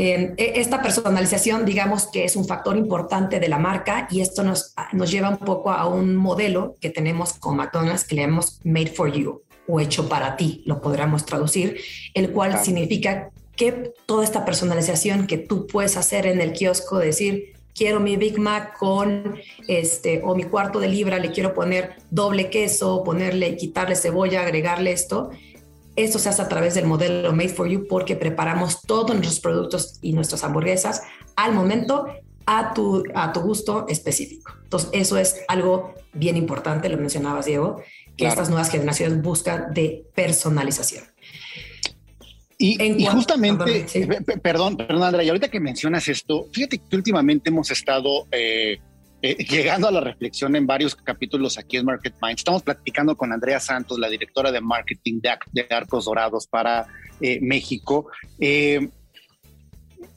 [0.00, 4.72] Eh, esta personalización, digamos que es un factor importante de la marca y esto nos,
[4.92, 8.88] nos lleva un poco a un modelo que tenemos con McDonald's que le llamamos Made
[8.88, 11.78] for You o hecho para ti, lo podríamos traducir,
[12.14, 17.52] el cual significa que toda esta personalización que tú puedes hacer en el kiosco, decir,
[17.74, 22.50] quiero mi Big Mac con este o mi cuarto de libra, le quiero poner doble
[22.50, 25.30] queso, ponerle, quitarle cebolla, agregarle esto.
[25.98, 29.98] Esto se hace a través del modelo Made for You porque preparamos todos nuestros productos
[30.00, 31.02] y nuestras hamburguesas
[31.34, 32.06] al momento
[32.46, 34.52] a tu, a tu gusto específico.
[34.62, 37.82] Entonces, eso es algo bien importante, lo mencionabas, Diego,
[38.16, 41.04] que estas nuevas generaciones buscan de personalización.
[42.56, 43.84] Y, justamente,
[44.40, 48.78] perdón, perdón, Andrea, y ahorita que mencionas esto, fíjate que últimamente hemos estado eh,
[49.22, 52.38] eh, llegando a la reflexión en varios capítulos aquí en Market Mind.
[52.38, 56.86] Estamos platicando con Andrea Santos, la directora de marketing de, Arcos Dorados para
[57.20, 58.06] eh, México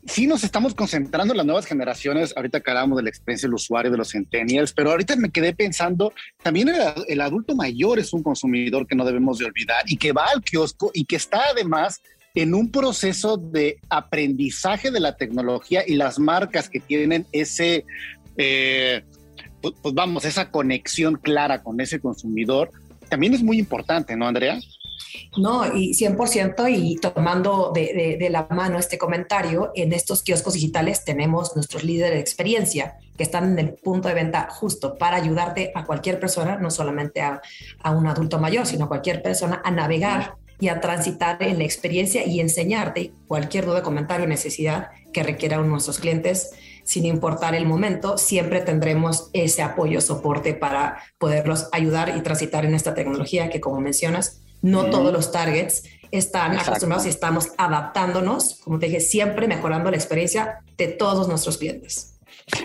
[0.05, 2.33] sí nos estamos concentrando en las nuevas generaciones.
[2.35, 5.53] Ahorita que hablamos de la experiencia del usuario, de los centennials, pero ahorita me quedé
[5.53, 6.69] pensando, también
[7.07, 10.41] el, adulto mayor es un consumidor que no debemos de olvidar y que va al
[10.41, 12.01] kiosco y que está además
[12.33, 17.85] en un proceso de aprendizaje de la tecnología y las marcas que tienen ese...
[18.37, 19.03] Eh,
[19.61, 22.71] pues, pues vamos, esa conexión clara con ese consumidor
[23.09, 24.57] también es muy importante, ¿no, Andrea?
[25.37, 31.55] No, y 100% y tomando de, la mano este comentario, en estos kioscos digitales tenemos
[31.55, 35.85] nuestros líderes de experiencia que están en el punto de venta justo para ayudarte a
[35.85, 37.41] cualquier persona, no solamente a,
[37.83, 41.63] a un adulto mayor, sino a cualquier persona a navegar y a transitar en la
[41.63, 46.51] experiencia y enseñarte cualquier duda, comentario, necesidad que requieran nuestros clientes
[46.91, 52.75] sin importar el momento, siempre tendremos ese apoyo, soporte para poderlos ayudar y transitar en
[52.75, 58.77] esta tecnología que, como mencionas, no todos los targets están acostumbrados y estamos adaptándonos, como
[58.77, 62.19] te dije, siempre mejorando la experiencia de todos nuestros clientes.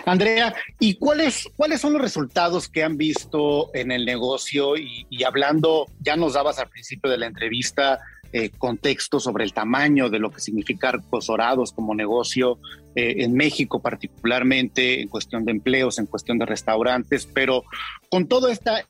[0.05, 4.77] Andrea, ¿y cuáles, cuáles son los resultados que han visto en el negocio?
[4.77, 8.01] Y, y hablando, ya nos dabas al principio de la entrevista
[8.39, 12.59] eh, contexto sobre el tamaño de lo que significa Arcos Dorados como negocio
[12.95, 17.65] eh, en México particularmente, en cuestión de empleos, en cuestión de restaurantes, pero
[18.11, 18.85] con toda esta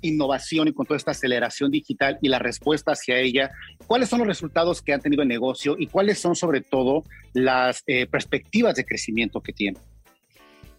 [0.00, 3.52] innovación y con toda esta aceleración digital y la respuesta hacia ella,
[3.86, 7.84] ¿cuáles son los resultados que han tenido el negocio y cuáles son sobre todo las
[7.86, 9.78] eh, perspectivas de crecimiento que tiene?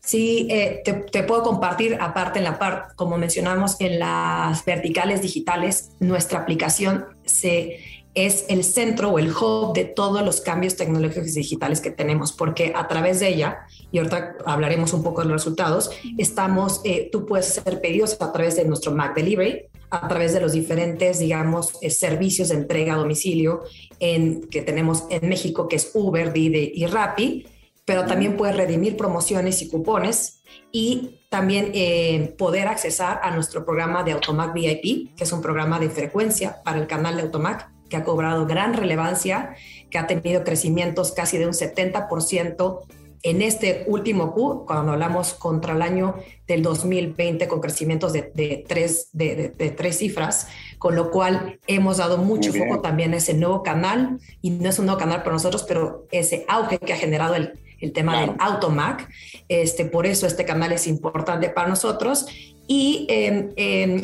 [0.03, 5.91] Sí, eh, te, puedo compartir, aparte en la parte, como mencionamos, en las verticales digitales,
[5.99, 7.79] nuestra aplicación se,
[8.15, 12.73] es el centro o el hub de todos los cambios tecnológicos digitales que tenemos, porque
[12.75, 13.59] a través de ella,
[13.91, 18.31] y ahorita hablaremos un poco de los resultados, estamos, eh, tú puedes hacer pedidos a
[18.31, 22.95] través de nuestro Mac Delivery, a través de los diferentes, digamos, eh, servicios de entrega
[22.95, 23.61] a domicilio
[23.99, 27.45] que tenemos en México, que es Uber, Didi y Rappi,
[27.85, 34.03] pero también puedes redimir promociones y cupones y también eh, poder accesar a nuestro programa
[34.03, 37.97] de Automac VIP, que es un programa de frecuencia para el canal de Automac, que
[37.97, 39.55] ha cobrado gran relevancia,
[39.89, 42.81] que ha tenido crecimientos casi de un 70%
[43.23, 46.15] en este último Q, cuando hablamos contra el año
[46.47, 48.23] del 2020 con crecimientos de,
[48.67, 50.47] tres, de, tres cifras,
[50.79, 54.79] con lo cual hemos dado mucho foco también a ese nuevo canal, y no es
[54.79, 58.31] un nuevo canal para nosotros, pero ese auge que ha generado el, el tema del
[58.39, 59.09] Automac.
[59.49, 62.25] Este, por eso este canal es importante para nosotros.
[62.67, 63.53] Y en,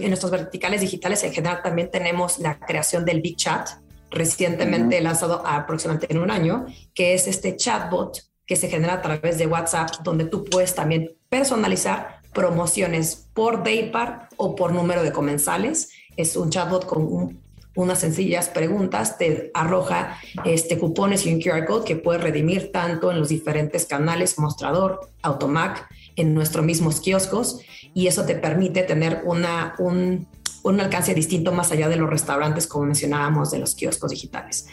[0.09, 3.69] nuestros verticales digitales en general también tenemos la creación del Big Chat,
[4.09, 9.37] recientemente lanzado aproximadamente en un año, que es este chatbot que se genera a través
[9.37, 15.89] de WhatsApp, donde tú puedes también personalizar promociones por daypart o por número de comensales.
[16.15, 17.46] Es un chatbot con un
[17.77, 23.11] unas sencillas preguntas, te arroja este, cupones y un QR code que puedes redimir tanto
[23.11, 27.61] en los diferentes canales, mostrador, automac, en nuestros mismos kioscos,
[27.93, 30.27] y eso te permite tener una, un,
[30.63, 34.67] un alcance distinto más allá de los restaurantes, como mencionábamos, de los kioscos digitales.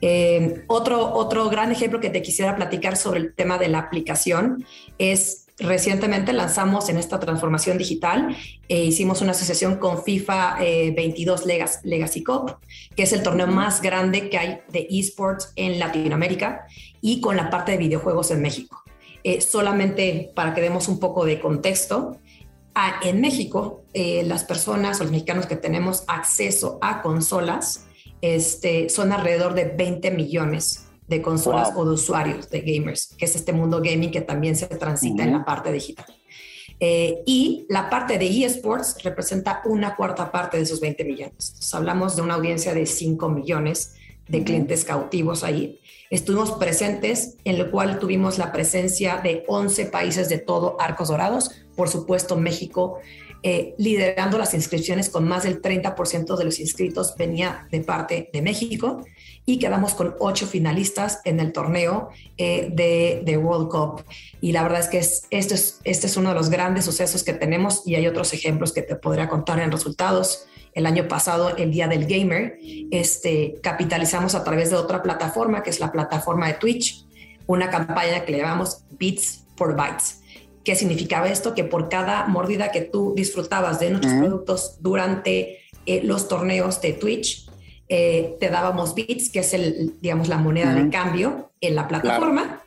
[0.00, 4.64] Eh, otro, otro gran ejemplo que te quisiera platicar sobre el tema de la aplicación
[4.96, 8.36] es Recientemente lanzamos en esta transformación digital,
[8.68, 10.58] e hicimos una asociación con FIFA
[10.94, 12.56] 22 eh, Legacy, Cup,
[12.94, 16.66] que es el torneo más grande que hay de esports en Latinoamérica
[17.00, 18.82] y con la parte de videojuegos en México.
[19.24, 22.18] Eh, solamente para que demos un poco de contexto,
[23.02, 27.86] en México las personas o los mexicanos que tenemos acceso a consolas
[28.20, 33.36] este, son alrededor de 20 millones de consolas o de usuarios, de gamers, que es
[33.36, 36.06] este mundo gaming que también se transita en la parte digital.
[36.78, 41.72] Eh, y la parte de eSports representa una cuarta parte de esos 20 millones.
[41.72, 43.94] hablamos de una audiencia de 5 millones
[44.28, 45.80] de clientes cautivos ahí.
[46.10, 51.50] Estuvimos presentes, en lo cual tuvimos la presencia de 11 países de todo Arcos Dorados,
[51.74, 52.98] por supuesto México,
[53.42, 58.42] eh, liderando las inscripciones con más del 30% de los inscritos venía de parte de
[58.42, 59.02] México
[59.48, 64.04] y quedamos con ocho finalistas en el torneo eh, de, World Cup.
[64.40, 67.22] Y la verdad es que es, este, es, este es uno de los grandes sucesos
[67.22, 70.46] que tenemos y hay otros ejemplos que te podría contar en resultados.
[70.74, 72.58] El año pasado, el Día del Gamer,
[72.90, 77.06] este, capitalizamos a través de otra plataforma, que es la plataforma de Twitch,
[77.46, 80.22] una campaña que le llamamos Beats for Bytes.
[80.64, 81.54] ¿Qué significaba esto?
[81.54, 86.92] Que por cada mordida que tú disfrutabas de nuestros productos durante eh, los torneos de
[86.92, 87.45] Twitch,
[87.88, 92.62] eh, te dábamos bits, que es el, digamos, la moneda de cambio en la plataforma.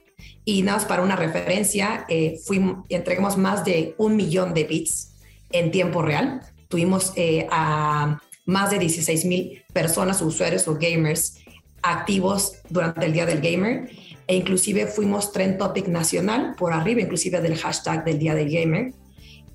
[0.45, 5.15] Y nada más para una referencia, eh, fuimos, entregamos más de un millón de bits
[5.51, 6.41] en tiempo real.
[6.67, 11.39] Tuvimos eh, a más de 16 mil personas, usuarios o gamers
[11.81, 13.89] activos durante el Día del Gamer.
[14.27, 18.93] E inclusive fuimos trend topic nacional por arriba, inclusive del hashtag del Día del Gamer.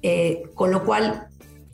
[0.02, 1.28] Eh, con lo cual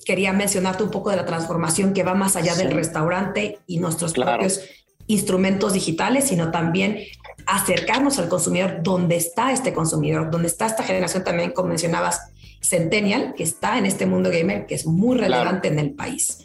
[0.05, 4.13] quería mencionarte un poco de la transformación que va más allá del restaurante y nuestros
[4.13, 4.61] propios
[5.07, 6.99] instrumentos digitales, sino también
[7.47, 8.83] acercarnos al consumidor.
[8.83, 12.21] Donde está este consumidor, donde está esta generación también, como mencionabas,
[12.61, 16.39] centennial que está en este mundo gamer, que es muy relevante en el país.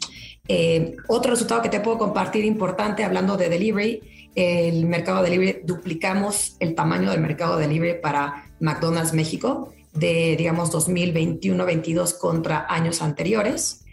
[0.48, 4.00] Eh, otro resultado que te puedo compartir importante hablando de delivery,
[4.34, 10.36] el mercado de delivery, duplicamos el tamaño del mercado de delivery para McDonald's México de,
[10.36, 13.84] digamos, 2021-22 contra años anteriores.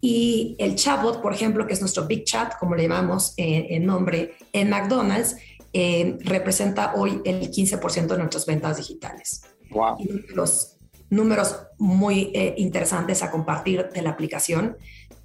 [0.00, 3.84] Y el chatbot, por ejemplo, que es nuestro Big Chat, como le llamamos eh, en
[3.84, 5.36] nombre, en McDonald's,
[5.72, 9.42] eh, representa hoy el 15% de nuestras ventas digitales.
[9.70, 9.98] Wow.
[10.34, 10.78] los
[11.10, 14.76] números muy eh, interesantes a compartir de la aplicación.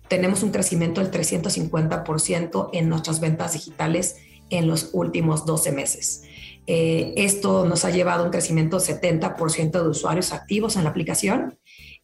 [0.07, 4.17] Tenemos un crecimiento del 350% en nuestras ventas digitales
[4.49, 6.23] en los últimos 12 meses.
[6.67, 10.89] Eh, esto nos ha llevado a un crecimiento del 70% de usuarios activos en la
[10.89, 11.59] aplicación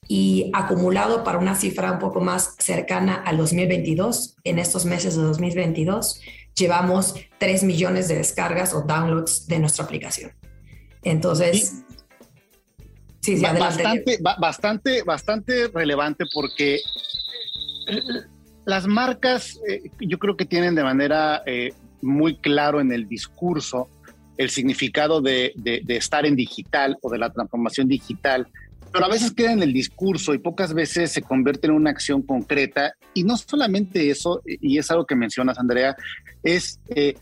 [0.07, 5.23] y acumulado para una cifra un poco más cercana al 2022, en estos meses de
[5.23, 6.21] 2022,
[6.55, 10.31] llevamos 3 millones de descargas o downloads de nuestra aplicación.
[11.03, 11.83] Entonces,
[13.21, 16.79] sí, bastante, bastante, bastante relevante porque
[18.65, 23.87] las marcas eh, yo creo que tienen de manera eh, muy claro en el discurso
[24.41, 25.53] el significado de,
[25.87, 28.47] estar en digital o de la transformación digital,
[28.91, 32.21] pero a veces queda en el discurso y pocas veces se convierte en una acción
[32.23, 32.93] concreta.
[33.13, 35.95] Y no solamente eso, y es algo que mencionas, Andrea,
[36.43, 37.13] es eh,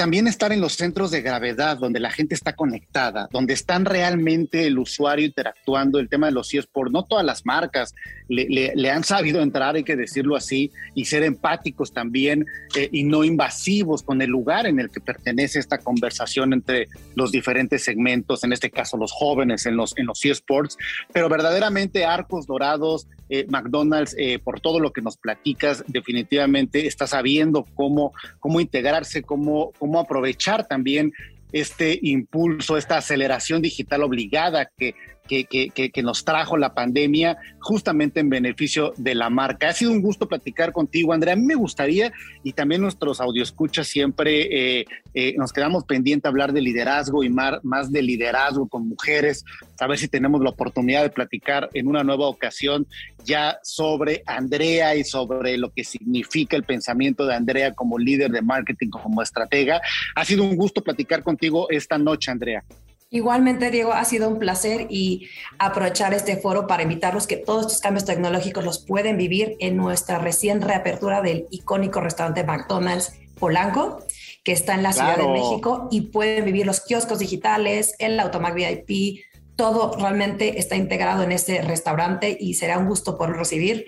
[0.00, 4.66] también estar en los centros de gravedad, donde la gente está conectada, donde están realmente
[4.66, 7.94] el usuario interactuando, el tema de los eSports, no todas las marcas
[8.30, 12.46] le, han sabido entrar, hay que decirlo así, y ser empáticos también
[12.76, 17.30] eh, y no invasivos con el lugar en el que pertenece esta conversación entre los
[17.30, 20.78] diferentes segmentos, en este caso los jóvenes en los, en los eSports,
[21.12, 27.06] pero verdaderamente Arcos Dorados, eh, McDonald's, eh, por todo lo que nos platicas, definitivamente está
[27.06, 31.12] sabiendo cómo, cómo integrarse, cómo, cómo aprovechar también
[31.52, 34.94] este impulso, esta aceleración digital obligada que
[35.30, 39.68] que, nos trajo la pandemia justamente en beneficio de la marca.
[39.68, 41.34] Ha sido un gusto platicar contigo, Andrea.
[41.34, 42.12] A mí me gustaría,
[42.42, 47.28] y también nuestros escucha siempre eh, eh, nos quedamos pendientes a hablar de liderazgo y
[47.28, 49.44] más, más de liderazgo con mujeres,
[49.78, 52.86] a ver si tenemos la oportunidad de platicar en una nueva ocasión
[53.24, 58.42] ya sobre Andrea y sobre lo que significa el pensamiento de Andrea como líder de
[58.42, 59.80] marketing, como estratega.
[60.14, 62.64] Ha sido un gusto platicar contigo esta noche, Andrea.
[63.12, 67.80] Igualmente, Diego, ha sido un placer y aprovechar este foro para invitarlos que todos estos
[67.80, 73.98] cambios tecnológicos los pueden vivir en nuestra recién reapertura del icónico restaurante McDonald's Polanco,
[74.44, 78.54] que está en la Ciudad de México y pueden vivir los kioscos digitales, el Automac
[78.54, 79.22] VIP,
[79.56, 83.86] todo realmente está integrado en este restaurante y será un gusto poder recibir.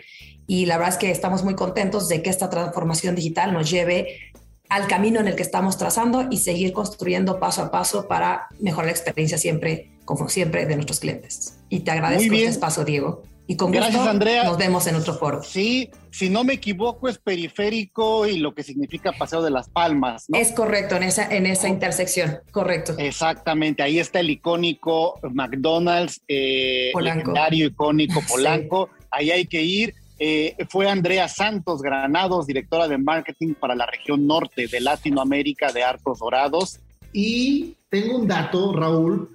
[0.48, 4.31] Y la verdad es que estamos muy contentos de que esta transformación digital nos lleve
[4.72, 8.86] al camino en el que estamos trazando y seguir construyendo paso a paso para mejorar
[8.86, 11.58] la experiencia siempre, como siempre, de nuestros clientes.
[11.68, 13.22] Y te agradezco este espacio, Diego.
[13.46, 14.44] Y con Gracias, gusto Andrea.
[14.44, 15.42] nos vemos en otro foro.
[15.42, 20.24] Sí, si no me equivoco, es periférico y lo que significa Paseo de las Palmas,
[20.28, 20.38] ¿no?
[20.38, 22.94] Es correcto, en esa, en esa intersección, correcto.
[22.96, 28.88] Exactamente, ahí está el icónico McDonald's, eh, legendario icónico Polanco.
[29.10, 29.94] Ahí hay que ir.
[30.18, 35.82] Eh, fue Andrea Santos Granados, directora de marketing para la región norte de Latinoamérica de
[35.82, 36.80] Arcos Dorados.
[37.12, 39.30] Y tengo un dato, Raúl,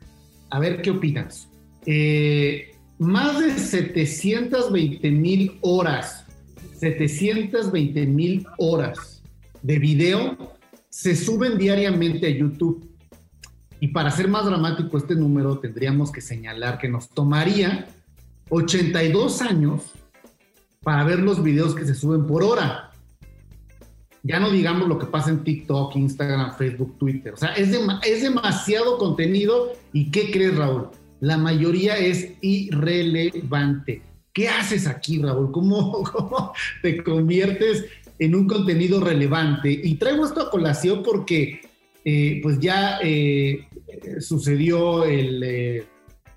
[0.49, 1.49] a ver qué opinas.
[1.85, 6.25] Eh, más de 720 mil horas,
[6.79, 9.21] 720 mil horas
[9.61, 10.57] de video
[10.89, 12.89] se suben diariamente a YouTube.
[13.79, 17.87] Y para ser más dramático este número, tendríamos que señalar que nos tomaría
[18.49, 19.91] 82 años
[20.87, 22.91] para ver los videos que se suben por hora.
[24.23, 27.33] Ya no digamos lo que pasa en TikTok, Instagram, Facebook, Twitter.
[27.33, 27.73] O sea, es,
[28.21, 29.73] demasiado contenido.
[29.91, 30.87] ¿Y qué crees, Raúl?
[31.19, 34.01] La mayoría es irrelevante.
[34.31, 35.51] ¿Qué haces aquí, Raúl?
[35.51, 37.83] ¿Cómo, te conviertes
[38.17, 39.69] en un contenido relevante?
[39.69, 41.69] Y traigo esto a colación porque
[42.05, 43.67] eh, pues ya eh,
[44.21, 45.85] sucedió el, eh,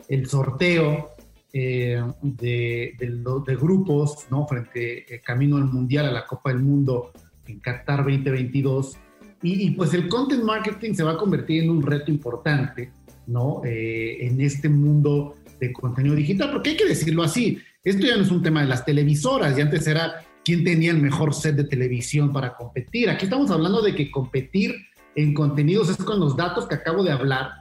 [0.09, 1.11] el sorteo
[1.53, 4.47] eh, de, de, grupos, ¿no?
[4.47, 7.13] Frente eh, camino al Mundial, a la Copa del Mundo
[7.47, 8.97] en Qatar 2022.
[9.43, 12.93] Y, pues el content marketing se va a convertir en un reto importante,
[13.27, 13.63] ¿no?
[13.65, 18.23] Eh, en este mundo de contenido digital, porque hay que decirlo así, esto ya no
[18.23, 21.65] es un tema de las televisoras, y antes era quién tenía el mejor set de
[21.65, 23.09] televisión para competir.
[23.09, 24.75] Aquí estamos hablando de que competir
[25.17, 27.53] en contenidos es con los datos que acabo de hablar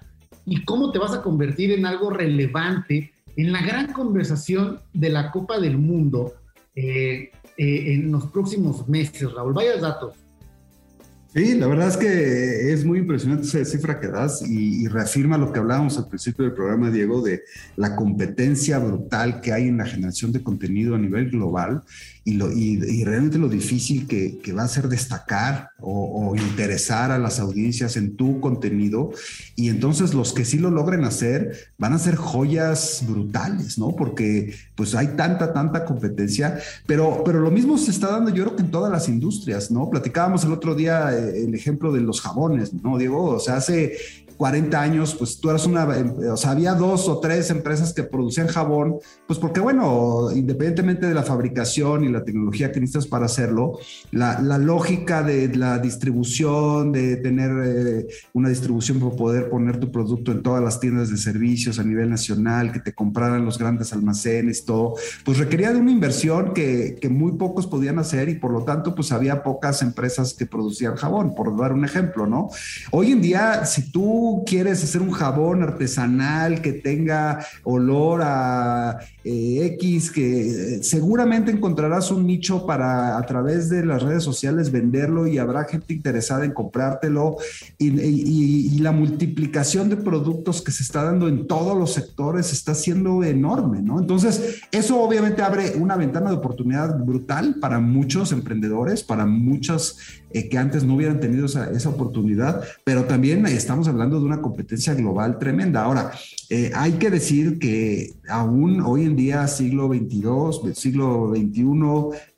[0.45, 5.31] y cómo te vas a convertir en algo relevante en la gran conversación de la
[5.31, 6.33] Copa del Mundo
[6.75, 9.53] eh, eh, en los próximos meses, Raúl.
[9.53, 10.15] Vaya datos.
[11.33, 15.53] Sí, la verdad es que es muy impresionante esa cifra que das y, reafirma lo
[15.53, 17.43] que hablábamos al principio del programa, Diego, de
[17.75, 21.83] la competencia brutal que hay en la generación de contenido a nivel global
[22.29, 27.39] y, lo, y, realmente lo difícil que, va a ser destacar o, interesar a las
[27.39, 29.11] audiencias en tu contenido.
[29.55, 33.95] Y entonces los que sí lo logren hacer van a ser joyas brutales, ¿no?
[33.95, 38.55] Porque pues hay tanta, tanta competencia, pero, pero lo mismo se está dando yo creo
[38.55, 39.89] que en todas las industrias, ¿no?
[39.89, 43.23] Platicábamos el otro día el ejemplo de los jabones, ¿no, Diego?
[43.23, 43.97] O sea, hace
[44.39, 45.85] 40 años, pues tú eras una,
[46.31, 48.95] o sea, había dos o tres empresas que producían jabón,
[49.27, 53.79] pues porque bueno, independientemente de la fabricación y la tecnología que necesitas para hacerlo,
[54.11, 60.31] la, lógica de la distribución, de tener eh, una distribución para poder poner tu producto
[60.31, 64.65] en todas las tiendas de servicios a nivel nacional, que te compraran los grandes almacenes,
[64.65, 68.63] todo, pues requería de una inversión que, que muy pocos podían hacer y por lo
[68.63, 72.49] tanto, pues había pocas empresas que producían jabón, por dar un ejemplo, ¿no?
[72.91, 79.75] Hoy en día, si tú quieres hacer un jabón artesanal que tenga olor a eh,
[79.77, 85.27] X, que eh, seguramente encontrarás un nicho para a través de las redes sociales venderlo
[85.27, 87.37] y habrá gente interesada en comprártelo
[87.77, 93.25] y, la multiplicación de productos que se está dando en todos los sectores está siendo
[93.25, 93.99] enorme, ¿no?
[93.99, 99.97] Entonces, eso obviamente abre una ventana de oportunidad brutal para muchos emprendedores, para muchos
[100.31, 104.41] eh, que antes no hubieran tenido esa, esa, oportunidad, pero también estamos hablando de una
[104.41, 105.83] competencia global tremenda.
[105.83, 106.11] Ahora,
[106.51, 111.88] eh, hay que decir que aún hoy en día, siglo 22, siglo 21,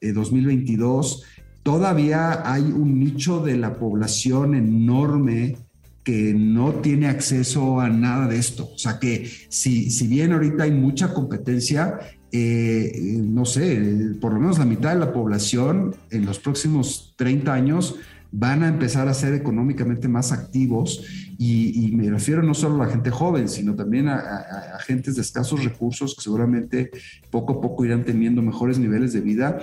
[0.02, 1.24] 2022,
[1.64, 5.58] todavía hay un nicho de la población enorme
[6.04, 8.70] que no tiene acceso a nada de esto.
[8.74, 11.99] O sea que si, si bien ahorita hay mucha competencia,
[12.32, 17.54] eh, no sé, por lo menos la mitad de la población en los próximos 30
[17.54, 17.95] años
[18.32, 21.04] van a empezar a ser económicamente más activos
[21.38, 25.22] y, me refiero no solo a la gente joven, sino también a, a, gentes de
[25.22, 26.92] escasos recursos que seguramente
[27.30, 29.60] poco a poco irán teniendo mejores niveles de vida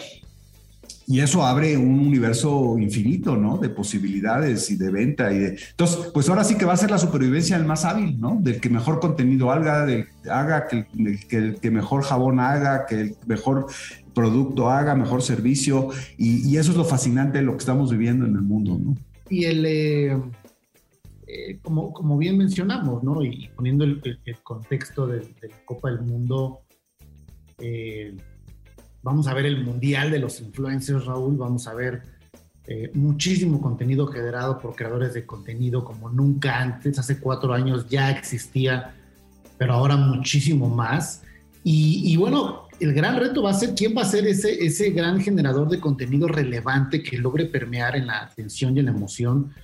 [1.10, 3.56] y eso abre un universo infinito, ¿no?
[3.56, 5.58] De posibilidades y de venta y de...
[5.70, 8.38] Entonces, pues ahora sí que va a ser la supervivencia del más hábil, ¿no?
[8.42, 10.86] Del que mejor contenido haga, del, haga que,
[11.30, 13.68] el, que, mejor jabón haga, que el mejor
[14.12, 15.88] producto haga, mejor servicio.
[16.18, 18.94] Y, eso es lo fascinante de lo que estamos viviendo en el mundo, ¿no?
[19.30, 19.64] Y el...
[19.64, 20.16] Eh,
[21.26, 23.24] eh, como, como bien mencionamos, ¿no?
[23.24, 24.02] Y poniendo el,
[24.42, 26.60] contexto de, la Copa del Mundo,
[27.60, 28.14] eh,
[29.08, 31.38] Vamos a ver el mundial de los influencers, Raúl.
[31.38, 32.02] Vamos a ver
[32.66, 36.98] eh, muchísimo contenido generado por creadores de contenido como nunca antes.
[36.98, 38.94] Hace cuatro años ya existía,
[39.56, 41.22] pero ahora muchísimo más.
[41.64, 45.22] Y, bueno, el gran reto va a ser quién va a ser ese, ese gran
[45.22, 49.54] generador de contenido relevante que logre permear en la atención y en la emoción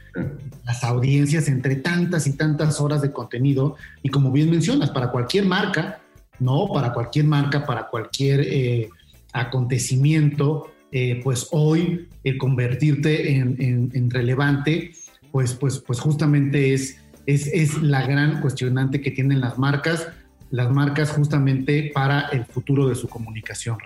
[0.65, 3.77] las audiencias entre tantas y tantas horas de contenido.
[4.03, 6.01] Y como bien mencionas, para cualquier marca,
[6.39, 6.69] ¿no?
[6.73, 8.89] Para cualquier marca, para cualquier eh,
[9.35, 14.93] acontecimiento, eh, pues hoy el convertirte en, relevante,
[15.31, 20.09] pues, pues, pues justamente es, es, la gran cuestionante que tienen las marcas,
[20.51, 23.77] las marcas justamente para el futuro de su comunicación.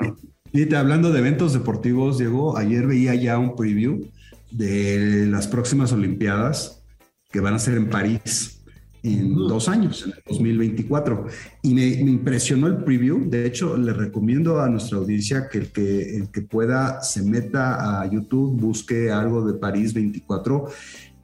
[0.53, 4.07] Fíjate, hablando de eventos deportivos, Diego, ayer veía ya un preview
[4.51, 6.85] de las próximas Olimpiadas
[7.31, 8.58] que van a ser en París
[9.03, 11.27] en dos años, en el 2024.
[11.63, 13.29] Y me, impresionó el preview.
[13.29, 18.01] De hecho, le recomiendo a nuestra audiencia que el que, el que pueda se meta
[18.03, 20.67] a YouTube, busque algo de París 24.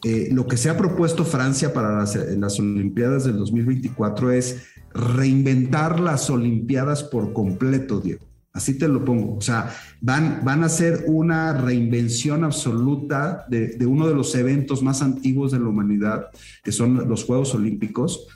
[0.05, 4.63] Eh, lo que se ha propuesto Francia para las, las Olimpiadas del 2024 es
[4.93, 8.34] reinventar las Olimpiadas por completo, Diego.
[8.55, 9.37] Así te lo pongo.
[9.37, 15.03] O sea, van, van a ser una reinvención absoluta de, uno de los eventos más
[15.03, 16.27] antiguos de la humanidad,
[16.63, 18.29] que son los Juegos Olímpicos,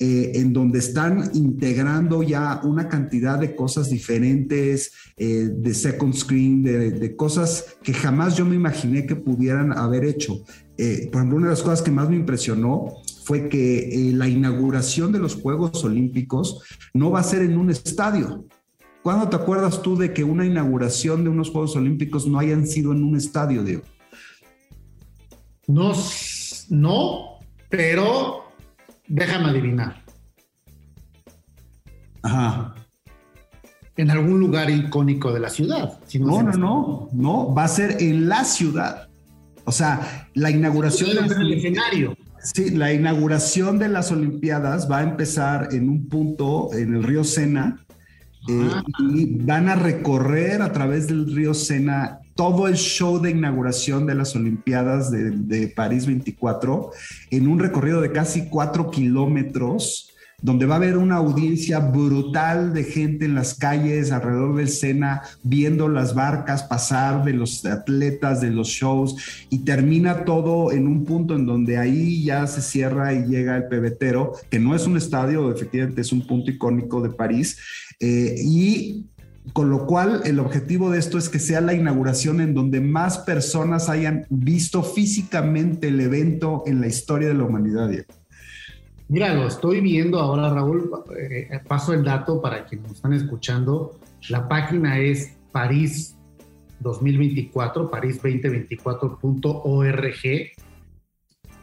[0.00, 6.64] eh, en donde están integrando ya una cantidad de cosas diferentes, eh, de second screen,
[6.64, 10.42] de, cosas que jamás yo me imaginé que pudieran haber hecho.
[10.76, 12.88] Eh, por ejemplo, una de las cosas que más me impresionó
[13.24, 18.44] fue que la inauguración de los Juegos Olímpicos no va a ser en un estadio,
[19.02, 22.92] ¿Cuándo te acuerdas tú de que una inauguración de unos Juegos Olímpicos no hayan sido
[22.92, 23.82] en un estadio, Diego?
[25.66, 25.92] No,
[26.68, 27.38] no,
[27.68, 28.44] pero
[29.08, 30.02] déjame adivinar.
[32.22, 32.74] Ajá.
[33.96, 35.98] En algún lugar icónico de la ciudad.
[36.14, 39.08] no, no, no, no, va a ser en la ciudad.
[39.64, 42.16] O sea, la inauguración del escenario.
[42.42, 47.22] Sí, la inauguración de las Olimpiadas va a empezar en un punto en el río
[47.22, 47.84] Sena
[48.48, 48.82] eh, Ah.
[48.98, 54.14] y van a recorrer a través del río Sena todo el show de inauguración de
[54.14, 56.90] las Olimpiadas de, de París 24
[57.30, 60.11] en un recorrido de casi cuatro kilómetros
[60.42, 65.22] donde va a haber una audiencia brutal de gente en las calles alrededor del Sena,
[65.42, 69.16] viendo las barcas pasar de los atletas, de los shows,
[69.50, 73.68] y termina todo en un punto en donde ahí ya se cierra y llega el
[73.68, 77.58] pebetero, que no es un estadio, efectivamente es un punto icónico de París,
[78.00, 79.06] eh, y
[79.52, 83.18] con lo cual el objetivo de esto es que sea la inauguración en donde más
[83.18, 87.90] personas hayan visto físicamente el evento en la historia de la humanidad.
[89.12, 90.90] Mira, lo estoy viendo ahora, Raúl.
[91.18, 94.00] eh, paso el dato para quienes nos están escuchando.
[94.30, 96.16] La página es París
[96.80, 100.52] 2024, parís2024.org.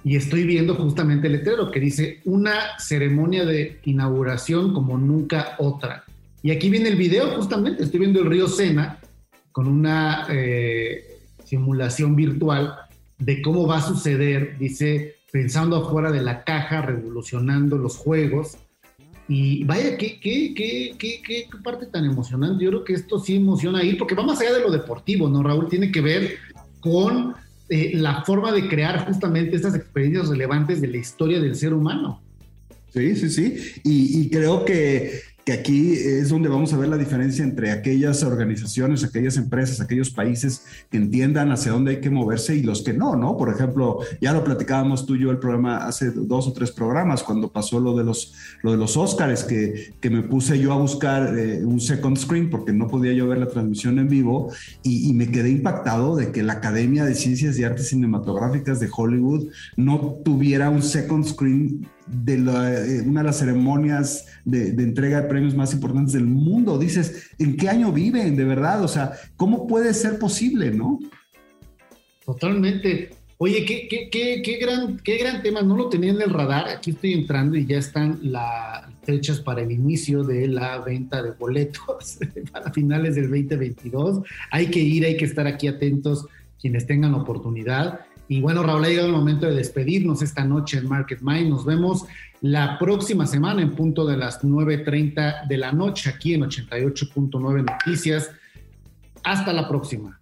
[0.04, 6.04] Y estoy viendo justamente el letrero que dice una ceremonia de inauguración como nunca otra.
[6.44, 7.82] Y aquí viene el video, justamente.
[7.82, 9.00] Estoy viendo el río Sena
[9.52, 12.76] con una eh, simulación virtual
[13.18, 14.56] de cómo va a suceder.
[14.60, 18.58] Dice pensando afuera de la caja, revolucionando los juegos.
[19.28, 22.64] Y vaya, qué, qué, qué, qué, parte tan emocionante.
[22.64, 25.44] Yo creo que esto sí emociona ir, porque va más allá de lo deportivo, ¿no,
[25.44, 25.70] Raúl?
[25.70, 26.38] Tiene que ver
[26.80, 27.36] con
[27.70, 32.24] eh, la forma de crear justamente estas experiencias relevantes de la historia del ser humano.
[32.92, 33.82] Sí, sí, sí.
[33.84, 35.22] Y creo que
[35.52, 40.64] aquí es donde vamos a ver la diferencia entre aquellas organizaciones, aquellas empresas, aquellos países
[40.90, 43.38] que entiendan hacia dónde hay que moverse y los que no, ¿no?
[43.38, 47.24] Por ejemplo, ya lo platicábamos tú y yo el programa hace dos o tres programas
[47.24, 48.34] cuando pasó lo de los,
[48.64, 52.50] lo de los Óscares, que, que me puse yo a buscar eh, un second screen
[52.50, 54.52] porque no podía yo ver la transmisión en vivo
[54.84, 58.90] y, y, me quedé impactado de que la Academia de Ciencias y Artes Cinematográficas de
[58.96, 65.28] Hollywood no tuviera un second screen de eh, una de las ceremonias de, entrega de
[65.28, 66.78] premios más importantes del mundo.
[66.78, 68.84] Dices, ¿en qué año viven de verdad?
[68.84, 71.00] O sea, ¿cómo puede ser posible, no?
[72.26, 73.10] Totalmente.
[73.38, 76.68] Oye, qué, qué, qué, qué, gran, qué gran tema, no lo tenía en el radar,
[76.68, 81.32] aquí estoy entrando y ya están las fechas para el inicio de la venta de
[81.32, 82.20] boletos
[82.52, 84.24] para finales del 2022.
[84.52, 86.26] Hay que ir, hay que estar aquí atentos
[86.60, 88.02] quienes tengan oportunidad.
[88.30, 91.50] Y bueno, Raúl, ha llegado el momento de despedirnos esta noche en Market Mind.
[91.50, 92.06] Nos vemos
[92.42, 98.30] la próxima semana en punto de las 9.30 de la noche aquí en 88.9 Noticias.
[99.24, 100.22] Hasta la próxima.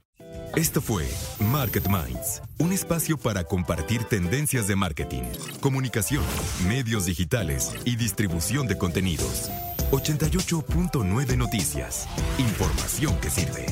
[0.55, 1.05] Esto fue
[1.51, 5.23] Market Minds, un espacio para compartir tendencias de marketing,
[5.59, 6.23] comunicación,
[6.65, 9.51] medios digitales y distribución de contenidos.
[9.91, 12.07] 88.9 Noticias,
[12.39, 13.65] información que sirve.